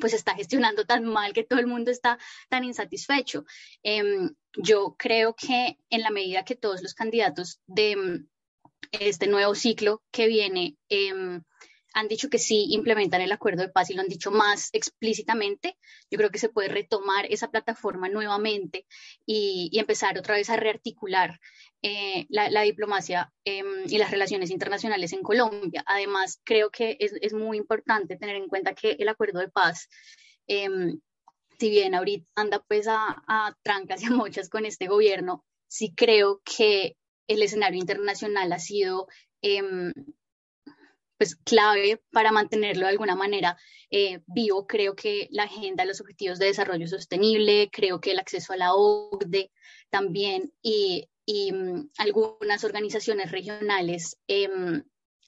[0.00, 2.18] pues está gestionando tan mal que todo el mundo está
[2.48, 3.44] tan insatisfecho.
[3.82, 8.28] Em, yo creo que en la medida que todos los candidatos de em,
[8.92, 11.40] este nuevo ciclo que viene eh,
[11.98, 15.76] han dicho que sí implementan el acuerdo de paz y lo han dicho más explícitamente,
[16.08, 18.86] yo creo que se puede retomar esa plataforma nuevamente
[19.26, 21.40] y, empezar otra vez a rearticular
[21.82, 25.82] eh, la, diplomacia em, y las relaciones internacionales en Colombia.
[25.86, 29.88] Además, creo que es, muy importante tener en cuenta que el acuerdo de paz,
[30.46, 31.00] em,
[31.58, 36.40] si bien ahorita anda pues a, trancas y a mochas con este gobierno, sí creo
[36.44, 36.96] que
[37.26, 39.08] el escenario internacional ha sido
[39.42, 39.92] em,
[41.18, 43.58] pues clave para mantenerlo de alguna manera
[43.90, 44.66] eh, vivo.
[44.66, 48.56] Creo que la agenda de los objetivos de desarrollo sostenible, creo que el acceso a
[48.56, 49.50] la OCDE
[49.90, 54.82] también y, y mm, algunas organizaciones regionales em,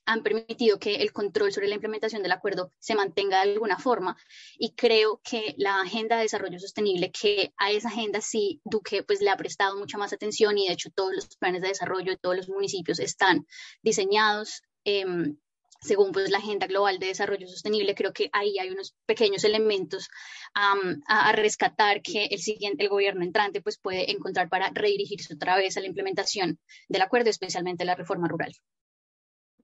[0.06, 4.16] han permitido que el control sobre la implementación del acuerdo se mantenga de alguna forma
[4.58, 9.20] y creo que la agenda de desarrollo sostenible, que a esa agenda sí Duque pues
[9.20, 12.18] le ha prestado mucha más atención y de hecho todos los planes de desarrollo de
[12.18, 13.46] todos los municipios están
[13.82, 14.62] diseñados.
[14.84, 15.36] Em,
[15.80, 20.08] según pues, la Agenda Global de Desarrollo Sostenible, creo que ahí hay unos pequeños elementos
[20.54, 25.76] a, rescatar que el siguiente, el gobierno entrante, pues puede encontrar para redirigirse otra vez
[25.76, 26.58] a la implementación
[26.88, 28.52] del acuerdo, especialmente la reforma rural.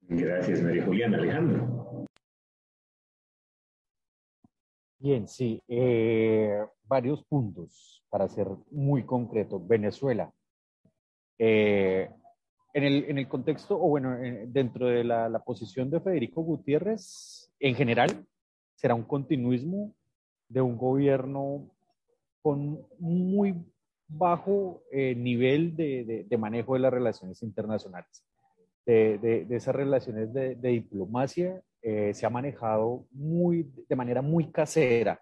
[0.02, 1.18] Gracias, María Juliana.
[1.18, 2.06] Alejandro.
[4.98, 9.60] Bien, sí, eh, varios puntos para ser muy concreto.
[9.60, 10.32] Venezuela.
[11.38, 12.08] Eh,
[12.76, 14.18] en el, en el contexto, o bueno,
[14.48, 18.26] dentro de la, la, posición de Federico Gutiérrez, en general,
[18.74, 19.94] será un continuismo
[20.46, 21.70] de un gobierno
[22.42, 23.54] con muy
[24.06, 28.22] bajo eh, nivel de, de, manejo de las relaciones internacionales.
[28.84, 35.18] De, de esas relaciones de, diplomacia eh, se ha manejado muy, de manera muy casera,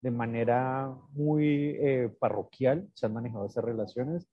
[0.00, 4.28] de manera muy eh, parroquial, se han manejado esas relaciones.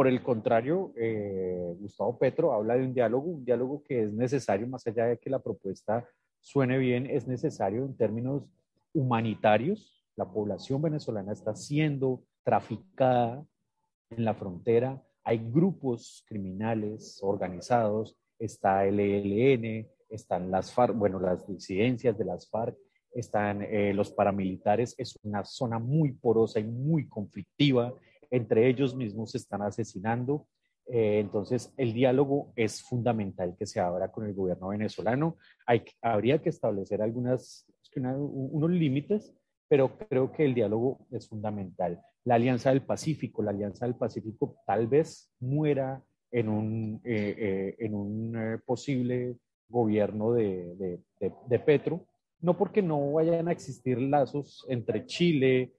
[0.00, 4.66] Por el contrario, eh, Gustavo Petro habla de un diálogo, un diálogo que es necesario,
[4.66, 6.08] más allá de que la propuesta
[6.40, 8.44] suene bien, es necesario en términos
[8.94, 10.02] humanitarios.
[10.16, 13.44] La población venezolana está siendo traficada
[14.08, 15.02] en la frontera.
[15.22, 22.48] Hay grupos criminales organizados, está el ELN, están las FARC, bueno, las disidencias de las
[22.48, 22.74] FARC,
[23.12, 24.94] están eh, los paramilitares.
[24.96, 27.92] Es una zona muy porosa y muy conflictiva
[28.30, 30.46] entre ellos mismos se están asesinando.
[30.86, 35.36] Eh, entonces, el diálogo es fundamental que se abra con el gobierno venezolano.
[35.66, 39.34] Hay, habría que establecer algunas, unos límites,
[39.68, 42.00] pero creo que el diálogo es fundamental.
[42.24, 46.02] La Alianza del Pacífico, la Alianza del Pacífico tal vez muera
[46.32, 49.36] en un, eh, eh, en un posible
[49.68, 50.74] gobierno de,
[51.20, 52.04] de, de, Petro,
[52.40, 55.72] no porque no vayan a existir lazos entre Chile,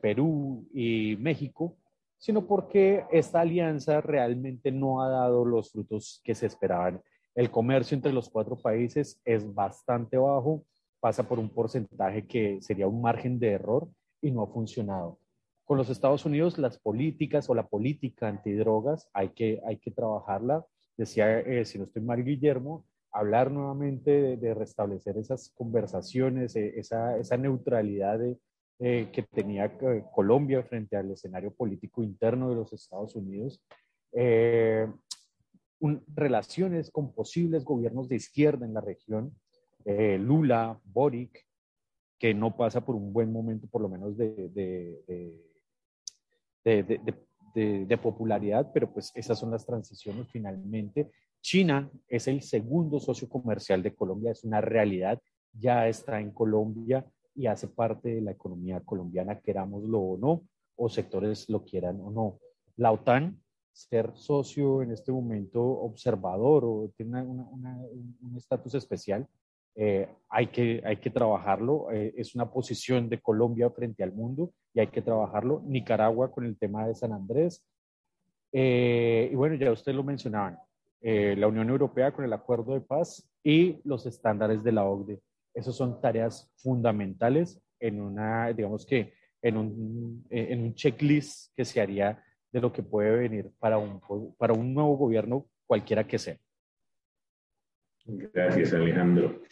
[0.00, 1.76] Perú y México,
[2.24, 7.02] sino porque esta alianza realmente no ha dado los frutos que se esperaban.
[7.34, 10.64] El comercio entre los cuatro países es bastante bajo,
[11.00, 13.90] pasa por un porcentaje que sería un margen de error
[14.22, 15.18] y no ha funcionado.
[15.66, 20.64] Con los Estados Unidos, las políticas o la política antidrogas hay que, hay que trabajarla.
[20.96, 27.18] Decía, eh, si no estoy mal, Guillermo, hablar nuevamente de, restablecer esas conversaciones, eh, esa,
[27.18, 28.38] esa neutralidad de,
[28.80, 33.64] eh, que tenía eh, Colombia frente al escenario político interno de los Estados Unidos,
[34.12, 34.86] eh,
[36.08, 39.36] relaciones con posibles gobiernos de izquierda en la región,
[39.84, 41.46] Lula, Boric,
[42.18, 44.48] que no pasa por un buen momento, por lo menos de,
[46.64, 51.10] de, de popularidad, pero pues esas son las transiciones finalmente.
[51.42, 55.20] China es el segundo socio comercial de Colombia, es una realidad,
[55.52, 57.04] ya está en Colombia,
[57.34, 60.42] y hace parte de la economía colombiana, querámoslo o no,
[60.76, 62.38] o sectores lo quieran o no.
[62.76, 63.40] La OTAN,
[63.72, 69.28] ser socio en este momento observador o tiene un estatus especial,
[69.76, 71.90] eh, hay, que, hay que trabajarlo.
[71.90, 75.62] Eh, es una posición de Colombia frente al mundo y hay que trabajarlo.
[75.66, 77.66] Nicaragua con el tema de San Andrés.
[78.52, 80.58] Eh, y bueno, ya ustedes lo mencionaban,
[81.00, 85.20] la Unión Europea con el acuerdo de paz y los estándares de la OCDE.
[85.54, 91.80] Esas son tareas fundamentales en una, digamos que, en un, en un checklist que se
[91.80, 94.00] haría de lo que puede venir para un,
[94.38, 96.36] para un nuevo gobierno, cualquiera que sea.
[98.06, 99.42] Gracias, Alejandro.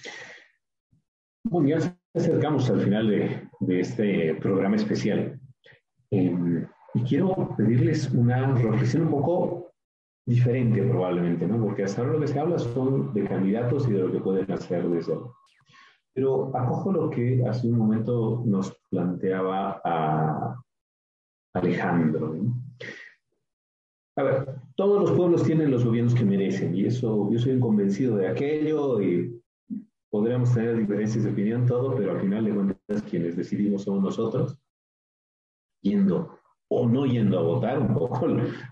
[1.44, 5.40] Bueno, ya nos acercamos al final de, de este programa especial.
[6.11, 9.72] Em, y quiero pedirles una reflexión un poco
[10.26, 11.59] diferente probablemente, ¿no?
[11.64, 14.50] Porque hasta ahora lo que se habla son de candidatos y de lo que pueden
[14.53, 15.14] hacer desde
[16.15, 20.63] pero acojo lo que hace un momento nos planteaba a
[21.55, 22.35] Alejandro.
[24.17, 27.61] A ver, todos los pueblos tienen los gobiernos que merecen y eso yo soy un
[27.61, 29.41] convencido de aquello y
[30.11, 34.59] podríamos tener diferencias de opinión todo, pero al final de cuentas quienes decidimos somos nosotros,
[35.81, 36.39] yendo
[36.69, 38.27] o no yendo a votar un poco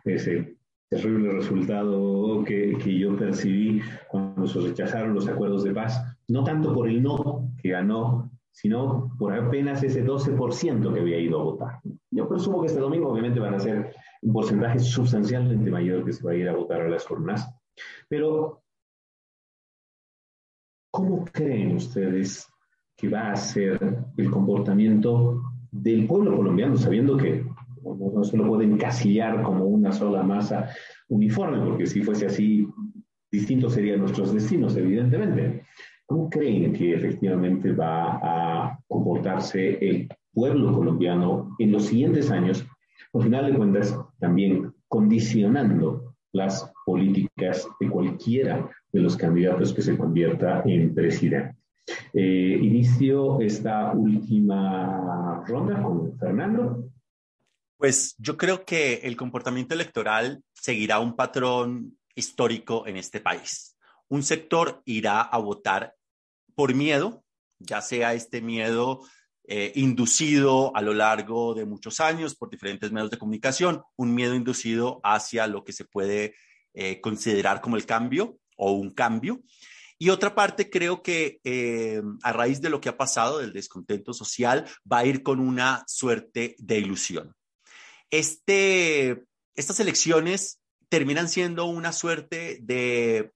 [0.04, 0.58] ese
[0.90, 6.74] terrible resultado que, que yo percibí cuando se rechazaron los acuerdos de paz no tanto
[6.74, 11.80] por el no que ganó, sino por apenas ese 12% que había ido a votar.
[12.10, 16.24] Yo presumo que este domingo obviamente van a ser un porcentaje sustancialmente mayor que se
[16.24, 17.48] va a ir a votar a las urnas.
[18.08, 18.62] Pero,
[20.90, 22.46] ¿cómo creen ustedes
[22.96, 23.78] que va a ser
[24.16, 27.46] el comportamiento del pueblo colombiano, sabiendo que
[27.82, 30.68] no, se lo pueden encasillar como una sola masa
[31.08, 32.68] uniforme, porque si fuese así,
[33.30, 35.64] distintos serían nuestros destinos, evidentemente.
[36.10, 42.66] ¿Cómo creen que efectivamente va a comportarse el pueblo colombiano en los siguientes años?
[43.14, 49.96] Al final de cuentas, también condicionando las políticas de cualquiera de los candidatos que se
[49.96, 51.54] convierta en presidente.
[52.12, 56.90] Eh, inicio esta última ronda con Fernando.
[57.76, 63.76] Pues yo creo que el comportamiento electoral seguirá un patrón histórico en este país.
[64.08, 65.94] Un sector irá a votar
[66.54, 67.24] por miedo,
[67.58, 69.00] ya sea este miedo
[69.52, 74.34] eh, inducido a lo largo de muchos años por diferentes medios de comunicación, un miedo
[74.34, 76.34] inducido hacia lo que se puede
[76.72, 79.40] eh, considerar como el cambio o un cambio.
[79.98, 84.14] Y otra parte, creo que eh, a raíz de lo que ha pasado, del descontento
[84.14, 87.34] social, va a ir con una suerte de ilusión.
[88.08, 89.24] Este,
[89.54, 93.32] estas elecciones terminan siendo una suerte de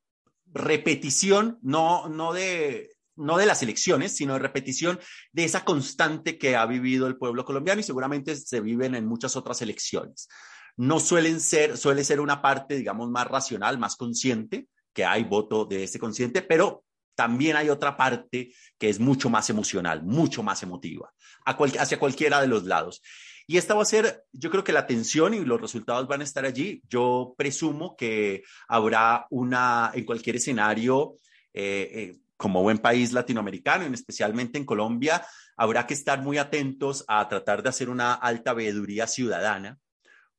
[0.46, 4.98] repetición, no, no de no de las elecciones, sino de repetición
[5.32, 9.36] de esa constante que ha vivido el pueblo colombiano y seguramente se viven en muchas
[9.36, 10.28] otras elecciones.
[10.76, 15.64] No suelen ser, suele ser una parte, digamos, más racional, más consciente, que hay voto
[15.64, 16.84] de ese consciente, pero
[17.14, 21.12] también hay otra parte que es mucho más emocional, mucho más emotiva,
[21.44, 23.02] hacia cualquiera de los lados.
[23.46, 26.24] Y esta va a ser, yo creo que la atención y los resultados van a
[26.24, 26.82] estar allí.
[26.88, 31.18] Yo presumo que habrá una, en cualquier escenario,
[31.52, 35.24] eh, eh, como buen país latinoamericano, y especialmente en Colombia,
[35.56, 39.78] habrá que estar muy atentos a tratar de hacer una alta veeduría ciudadana,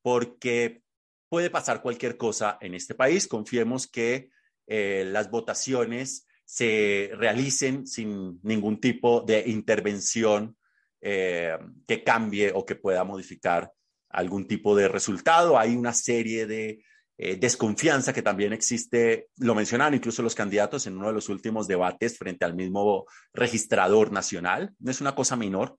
[0.03, 0.83] porque
[1.29, 3.27] puede pasar cualquier cosa en este país.
[3.27, 4.29] Confiemos que
[4.67, 10.55] eh, las votaciones se realicen sin ningún tipo de intervención
[11.01, 13.73] eh, que cambie o que pueda modificar
[14.09, 15.57] algún tipo de resultado.
[15.57, 16.85] Hay una serie de
[17.17, 21.67] eh, desconfianza que también existe, lo mencionaron incluso los candidatos en uno de los últimos
[21.67, 24.73] debates frente al mismo registrador nacional.
[24.79, 25.77] No es una cosa menor,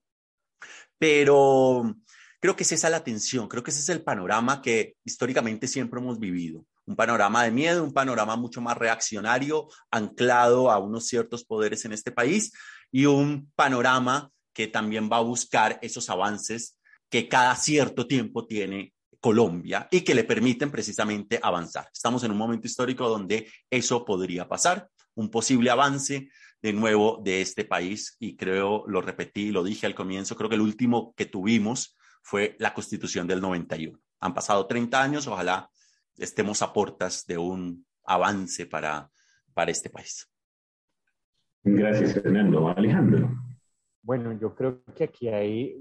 [0.97, 1.95] pero
[2.39, 5.99] creo que es esa la tensión, creo que ese es el panorama que históricamente siempre
[5.99, 6.65] hemos vivido.
[6.85, 11.93] Un panorama de miedo, un panorama mucho más reaccionario, anclado a unos ciertos poderes en
[11.93, 12.51] este país
[12.91, 16.79] y un panorama que también va a buscar esos avances
[17.09, 21.89] que cada cierto tiempo tiene Colombia y que le permiten precisamente avanzar.
[21.93, 26.29] Estamos en un momento histórico donde eso podría pasar, un posible avance
[26.61, 30.55] de nuevo de este país y creo, lo repetí, lo dije al comienzo, creo que
[30.55, 33.99] el último que tuvimos fue la constitución del 91.
[34.19, 35.69] Han pasado 30 años, ojalá
[36.17, 39.09] estemos a portas de un avance para,
[39.53, 40.29] para este país.
[41.63, 42.69] Gracias, Fernando.
[42.69, 43.29] Alejandro.
[44.01, 45.75] Bueno, yo creo que aquí hay,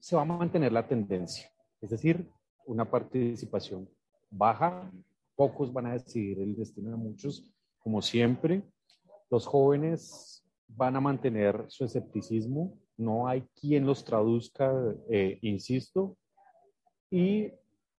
[0.00, 1.50] se va a mantener la tendencia.
[1.80, 2.28] Es decir,
[2.66, 3.88] una participación
[4.30, 4.90] baja,
[5.34, 8.62] pocos van a decidir el destino de muchos, como siempre.
[9.30, 14.72] Los jóvenes van a mantener su escepticismo, no hay quien los traduzca,
[15.08, 16.16] eh, insisto,
[17.10, 17.50] y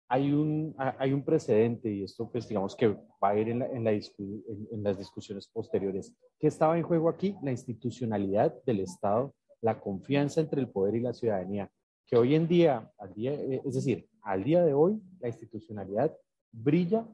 [0.08, 3.88] hay un, hay un precedente, y esto pues digamos que va a ir en, en,
[3.88, 6.14] en las discusiones posteriores.
[6.38, 7.36] ¿Qué estaba en juego aquí?
[7.42, 11.72] La institucionalidad del Estado, la confianza entre el poder y la ciudadanía
[12.12, 16.16] que hoy en día, al día, eh, es decir, al día de hoy, la institucionalidad
[16.52, 17.08] brilla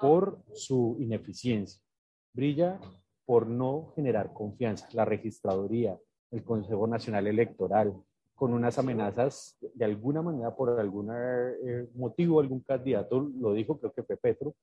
[0.00, 1.82] por su ineficiencia,
[2.32, 2.80] brilla
[3.26, 4.88] por no generar confianza.
[4.92, 5.98] La registraduría,
[6.30, 7.92] el Consejo Nacional Electoral,
[8.36, 13.92] con unas amenazas, de alguna manera, por algún eh, motivo, algún candidato lo dijo, creo
[13.92, 14.54] que fue Petro,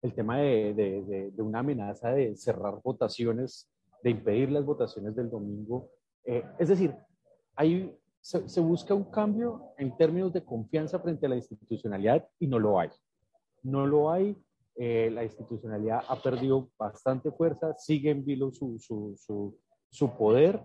[0.00, 3.70] el tema de, de, de, una amenaza de cerrar votaciones,
[4.02, 5.90] de impedir las votaciones del domingo.
[6.24, 6.94] Eh, es decir,
[7.54, 12.58] hay se, busca un cambio en términos de confianza frente a la institucionalidad y no
[12.58, 12.90] lo hay.
[13.62, 14.36] No lo hay.
[14.76, 19.58] Eh, la institucionalidad ha perdido bastante fuerza, sigue en vilo su, su, su,
[19.90, 20.62] su poder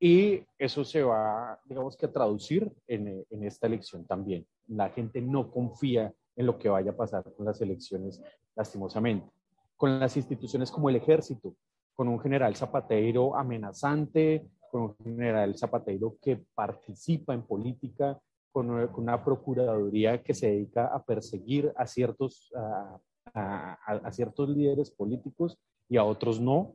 [0.00, 4.44] y eso se va, digamos que, a traducir en, en, esta elección también.
[4.66, 8.20] La gente no confía en lo que vaya a pasar con las elecciones,
[8.56, 9.30] lastimosamente.
[9.76, 11.54] Con las instituciones como el ejército,
[11.94, 18.18] con un general Zapatero amenazante, con un general Zapatero que participa en política,
[18.50, 22.50] con una, procuraduría que se dedica a perseguir a ciertos,
[23.34, 25.58] a, ciertos líderes políticos
[25.90, 26.74] y a otros no.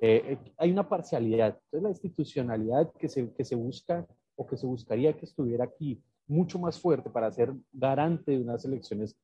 [0.00, 1.58] Eh, eh, hay una parcialidad.
[1.64, 6.02] Entonces, la institucionalidad que se, que se busca o que se buscaría que estuviera aquí
[6.26, 9.14] mucho más fuerte para ser garante de unas elecciones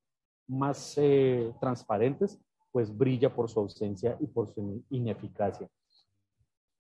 [0.47, 2.39] más eh, transparentes,
[2.71, 5.69] pues brilla por su ausencia y por su ineficacia.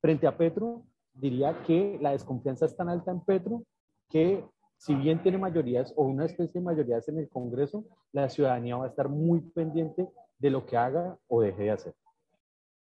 [0.01, 0.85] Frente a Petro,
[1.15, 3.63] diría que la desconfianza es tan alta en Petro
[4.09, 4.45] que
[4.77, 8.87] si bien tiene mayorías o una especie de mayorías en el Congreso, la ciudadanía va
[8.87, 10.09] a estar muy pendiente
[10.39, 11.95] de lo que haga o deje de hacer.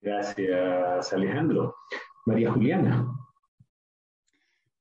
[0.02, 1.74] Gracias, Alejandro.
[2.26, 3.08] María Juliana.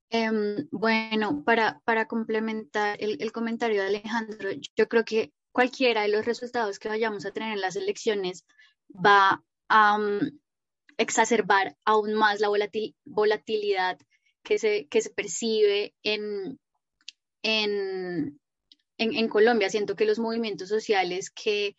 [0.09, 6.25] Em, bueno, para, para complementar el, comentario de Alejandro, yo creo que cualquiera de los
[6.25, 8.45] resultados que vayamos a tener en las elecciones
[8.93, 10.39] va a mm,
[10.97, 12.49] exacerbar aún más la
[13.05, 13.97] volatilidad
[14.43, 16.59] que se, que se percibe en,
[17.43, 18.39] en,
[18.97, 19.69] en, Colombia.
[19.69, 21.75] Siento que los movimientos sociales que,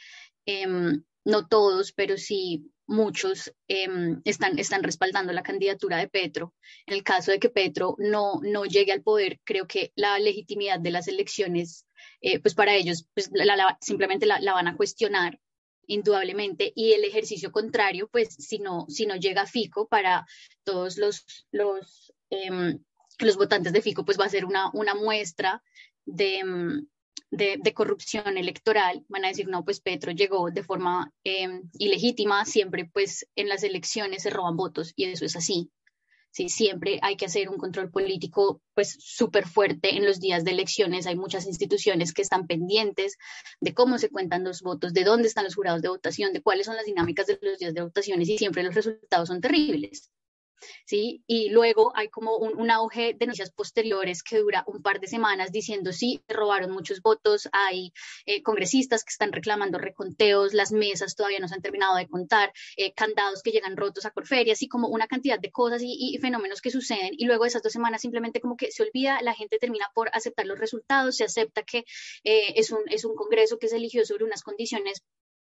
[0.46, 6.54] em, no todos, pero sí muchos em, están, están respaldando la candidatura de Petro.
[6.86, 10.78] En el caso de que Petro no, no llegue al poder, creo que la legitimidad
[10.78, 11.86] de las elecciones,
[12.20, 13.30] eh, pues para ellos, pues
[13.80, 15.40] simplemente la, van a cuestionar
[15.86, 20.26] indudablemente y el ejercicio contrario, pues si no, si no llega Fico para
[20.64, 22.78] todos los, los, em,
[23.18, 25.62] los votantes de Fico, pues va a ser una, una muestra
[26.04, 26.86] de, em,
[27.30, 32.88] de, corrupción electoral, van a decir, no, pues Petro llegó de forma em, ilegítima, siempre
[32.92, 35.70] pues en las elecciones se roban votos y eso es así.
[36.36, 40.50] Sí, siempre hay que hacer un control político pues súper fuerte en los días de
[40.50, 41.06] elecciones.
[41.06, 43.16] Hay muchas instituciones que están pendientes
[43.62, 46.66] de cómo se cuentan los votos, de dónde están los jurados de votación, de cuáles
[46.66, 50.10] son las dinámicas de los días de votaciones y siempre los resultados son terribles.
[50.84, 51.22] ¿Sí?
[51.26, 55.52] Y luego hay como un, auge de noticias posteriores que dura un par de semanas
[55.52, 57.92] diciendo, sí, robaron muchos votos, hay
[58.26, 62.52] eh, congresistas que están reclamando reconteos, las mesas todavía no se han terminado de contar,
[62.76, 66.60] eh, candados que llegan rotos a Corferia, así como una cantidad de cosas y, fenómenos
[66.60, 67.10] que suceden.
[67.12, 70.46] Y luego esas dos semanas simplemente como que se olvida, la gente termina por aceptar
[70.46, 71.84] los resultados, se acepta que
[72.24, 75.02] eh, es, un, es un Congreso que se eligió sobre unas condiciones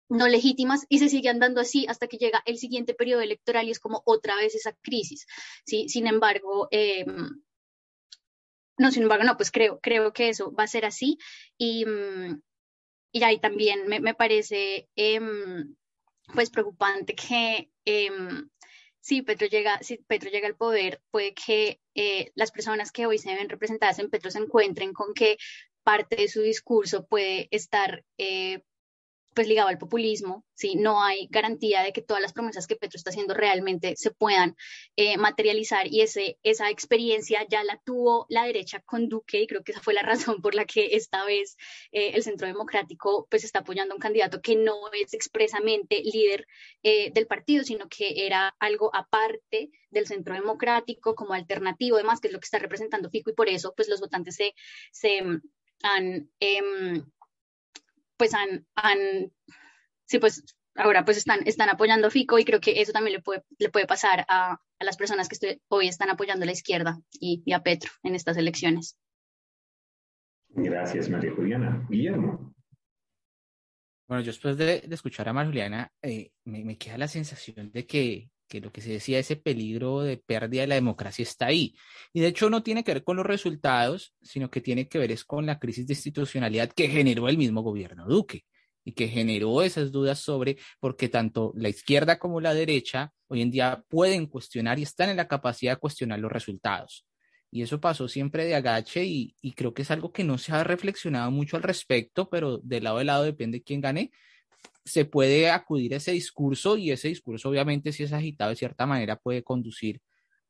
[0.09, 3.71] no legítimas y se sigue andando así hasta que llega el siguiente periodo electoral y
[3.71, 5.27] es como otra vez esa crisis.
[5.65, 5.89] ¿sí?
[5.89, 7.43] Sin embargo, em,
[8.79, 11.19] no, sin embargo, no, pues creo, creo que eso va a ser así
[11.59, 12.43] y, mm,
[13.13, 15.77] y ahí también me, parece em,
[16.35, 18.49] pues preocupante que em,
[19.01, 23.19] si Petro llega, si Petro llega al poder, puede que eh, las personas que hoy
[23.19, 25.37] se ven representadas en Petro se encuentren con que
[25.83, 28.63] parte de su discurso puede estar eh,
[29.35, 30.75] pues ligado al populismo, ¿sí?
[30.77, 34.57] no hay garantía de que todas las promesas que Petro está haciendo realmente se puedan
[34.97, 39.63] eh, materializar y ese, esa experiencia ya la tuvo la derecha con Duque y creo
[39.63, 41.57] que esa fue la razón por la que esta vez
[41.93, 46.47] eh, el Centro Democrático pues está apoyando a un candidato que no es expresamente líder
[46.83, 52.29] eh, del partido, sino que era algo aparte del Centro Democrático como alternativo, además que
[52.29, 54.55] es lo que está representando Fico y por eso pues los votantes se,
[54.91, 55.21] se
[55.83, 56.31] han...
[58.23, 59.33] Pues han, han
[60.05, 60.45] sí, pues
[60.77, 63.69] ahora pues están, están apoyando a Fico y creo que eso también le puede, le
[63.69, 67.53] puede pasar a, a las personas que hoy están apoyando a la izquierda y, y,
[67.53, 68.97] a Petro en estas elecciones.
[70.51, 71.85] Gracias, María Juliana.
[71.91, 72.55] Guillermo.
[74.07, 77.73] Bueno, yo después de, de escuchar a María Juliana, eh, me, me, queda la sensación
[77.73, 81.47] de que que lo que se decía, ese peligro de pérdida de la democracia está
[81.47, 81.75] ahí.
[82.13, 85.11] Y de hecho no tiene que ver con los resultados, sino que tiene que ver
[85.11, 88.45] es con la crisis de institucionalidad que generó el mismo gobierno Duque
[88.85, 93.41] y que generó esas dudas sobre por qué tanto la izquierda como la derecha hoy
[93.41, 97.07] en día pueden cuestionar y están en la capacidad de cuestionar los resultados.
[97.51, 100.53] Y eso pasó siempre de agache y, y creo que es algo que no se
[100.53, 104.11] ha reflexionado mucho al respecto, pero de lado a lado depende quién gane
[104.85, 108.87] se puede acudir a ese discurso y ese discurso obviamente si es agitado de cierta
[108.87, 110.01] manera puede conducir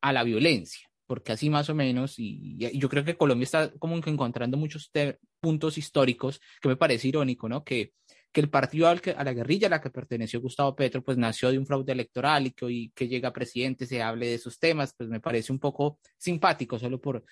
[0.01, 3.99] a la violencia, porque así más o menos, y, yo creo que Colombia está como
[4.01, 4.91] que encontrando muchos
[5.39, 7.63] puntos históricos que me parece irónico, ¿no?
[7.63, 7.93] Que,
[8.33, 11.17] que el partido al que, a la guerrilla a la que perteneció Gustavo Petro, pues
[11.17, 14.59] nació de un fraude electoral y que hoy que llega presidente se hable de esos
[14.59, 17.23] temas, pues me parece un poco simpático, solo por,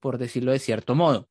[0.00, 1.28] por decirlo de cierto modo.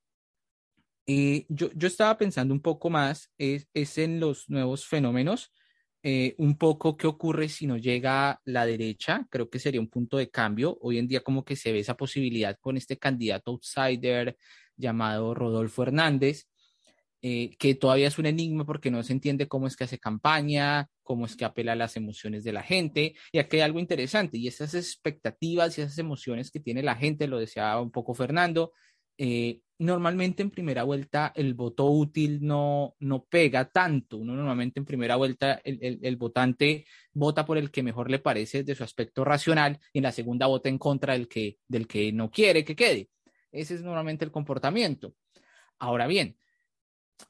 [1.12, 5.52] Eh, yo, yo, estaba pensando un poco más, es, es en los nuevos fenómenos,
[6.04, 10.18] eh, un poco qué ocurre si no llega la derecha, creo que sería un punto
[10.18, 10.78] de cambio.
[10.82, 14.38] Hoy en día como que se ve esa posibilidad con este candidato outsider
[14.78, 16.46] llamado Rodolfo Hernández,
[17.24, 20.90] eh, que todavía es un enigma porque no se entiende cómo es que hace campaña,
[21.02, 23.16] cómo es que apela a las emociones de la gente.
[23.32, 27.28] Y aquí hay algo interesante, y esas expectativas y esas emociones que tiene la gente,
[27.28, 28.74] lo decía un poco Fernando,
[29.22, 34.16] eh, normalmente en primera vuelta el voto útil no, no pega tanto.
[34.16, 38.64] Uno normalmente en primera vuelta el, el, votante vota por el que mejor le parece
[38.64, 42.14] de su aspecto racional y en la segunda vota en contra del que, del que
[42.14, 43.10] no quiere que quede.
[43.52, 45.14] Ese es normalmente el comportamiento.
[45.80, 46.38] Ahora bien,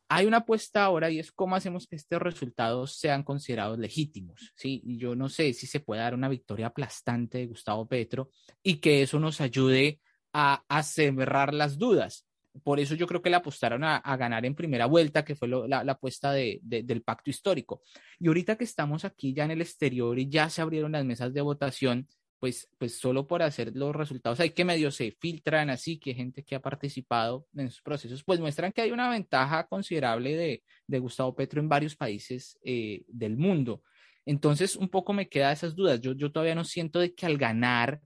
[0.07, 4.84] hay una apuesta ahora y es cómo hacemos que estos resultados sean considerados legítimos, ¿sí?
[4.86, 8.30] Yo no sé si se puede dar una victoria aplastante de Gustavo Petro
[8.61, 9.99] y que eso nos ayude
[10.34, 12.26] a, a las dudas.
[12.64, 15.80] por eso yo creo que le apostaron a, ganar en primera vuelta, que fue la,
[15.80, 17.81] apuesta del pacto histórico.
[18.19, 21.34] Y ahorita que estamos aquí ya en el exterior y ya se abrieron las mesas
[21.34, 22.07] de votación,
[22.39, 26.43] pues, pues solo por hacer los resultados hay que medio se filtran así, que gente
[26.43, 30.99] que ha participado en esos procesos, pues muestran que hay una ventaja considerable de, de
[30.99, 33.84] Gustavo Petro en varios países eh, del mundo.
[34.26, 35.99] Entonces, un poco me queda esas dudas.
[36.01, 37.99] Yo, yo todavía no siento de que al ganar,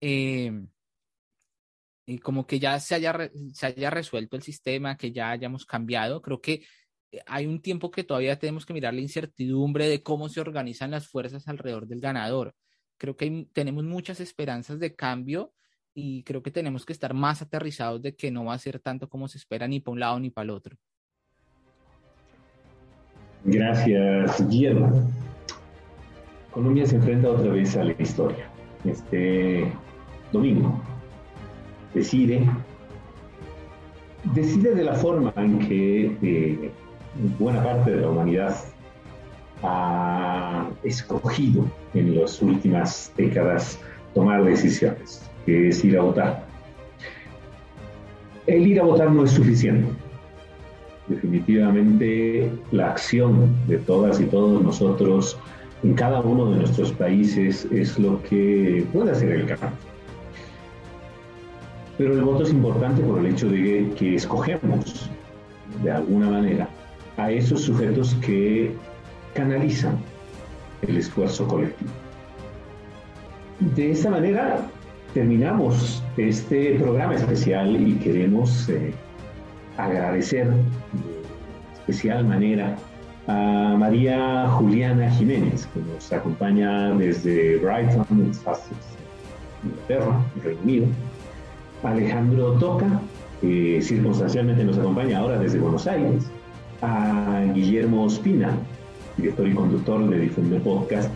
[0.00, 0.52] eh,
[2.22, 6.20] como que ya se haya, se haya resuelto el sistema, que ya hayamos cambiado.
[6.22, 6.64] Creo que
[7.12, 10.90] eh, hay un tiempo que todavía tenemos que mirar la incertidumbre de cómo se organizan
[10.90, 12.54] las fuerzas alrededor del ganador.
[12.98, 15.52] Creo que tenemos muchas esperanzas de cambio
[15.94, 19.08] y creo que tenemos que estar más aterrizados de que no va a ser tanto
[19.08, 20.76] como se espera ni para un lado ni para el otro.
[23.44, 25.10] Gracias, Guillermo.
[26.50, 28.50] Colombia se enfrenta otra vez a la historia.
[28.84, 29.72] Este
[30.32, 30.82] domingo,
[31.94, 32.48] decide,
[34.34, 36.70] decide de la forma en que eh,
[37.38, 38.56] buena parte de la humanidad
[39.62, 43.78] ha escogido en las últimas décadas
[44.14, 46.44] tomar decisiones, que es ir a votar.
[48.46, 49.88] El ir a votar no es suficiente.
[51.08, 55.38] Definitivamente la acción de todas y todos nosotros
[55.82, 59.89] en cada uno de nuestros países es lo que puede hacer el cambio.
[62.00, 65.10] Pero el voto es importante por el hecho de que, escogemos,
[65.82, 66.66] de alguna manera,
[67.18, 68.72] a esos sujetos que
[69.34, 69.98] canalizan
[70.80, 71.90] el esfuerzo colectivo.
[73.74, 74.66] De esta manera
[75.12, 78.94] terminamos este programa especial y queremos eh,
[79.76, 82.76] agradecer de especial manera
[83.26, 88.32] a María Juliana Jiménez, que nos acompaña desde Brighton, en
[89.62, 90.86] Inglaterra, Reino Unido
[91.82, 93.00] Alejandro Toca,
[93.40, 96.30] que circunstancialmente nos acompaña ahora desde Buenos Aires,
[96.82, 98.50] a Guillermo Ospina,
[99.16, 101.10] director y conductor de Difunde Podcast,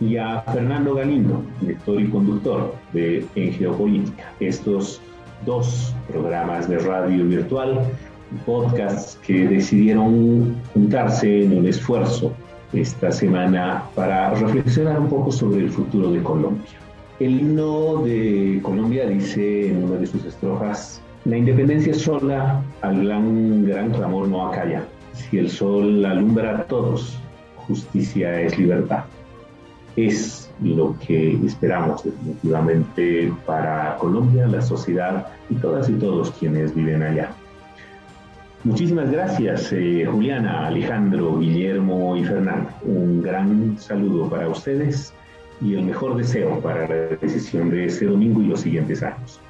[0.00, 4.32] y a Fernando Galindo, director y conductor de En Geopolítica.
[4.40, 5.00] Estos
[5.46, 7.80] dos programas de radio virtual
[8.46, 12.32] podcasts que decidieron juntarse en un esfuerzo
[12.72, 16.81] esta semana para reflexionar un poco sobre el futuro de Colombia.
[17.22, 23.92] El himno de Colombia dice en una de sus estrofas, la independencia sola al gran,
[23.92, 24.82] clamor no acalla.
[25.12, 27.16] Si el sol alumbra a todos,
[27.54, 29.04] justicia es libertad.
[29.94, 37.04] Es lo que esperamos definitivamente para Colombia, la sociedad y todas y todos quienes viven
[37.04, 37.30] allá.
[38.64, 42.68] Muchísimas gracias, eh, Juliana, Alejandro, Guillermo y Fernando.
[42.82, 45.14] Un gran saludo para ustedes
[45.62, 49.40] y el mejor deseo para la decisión de este domingo y los siguientes años.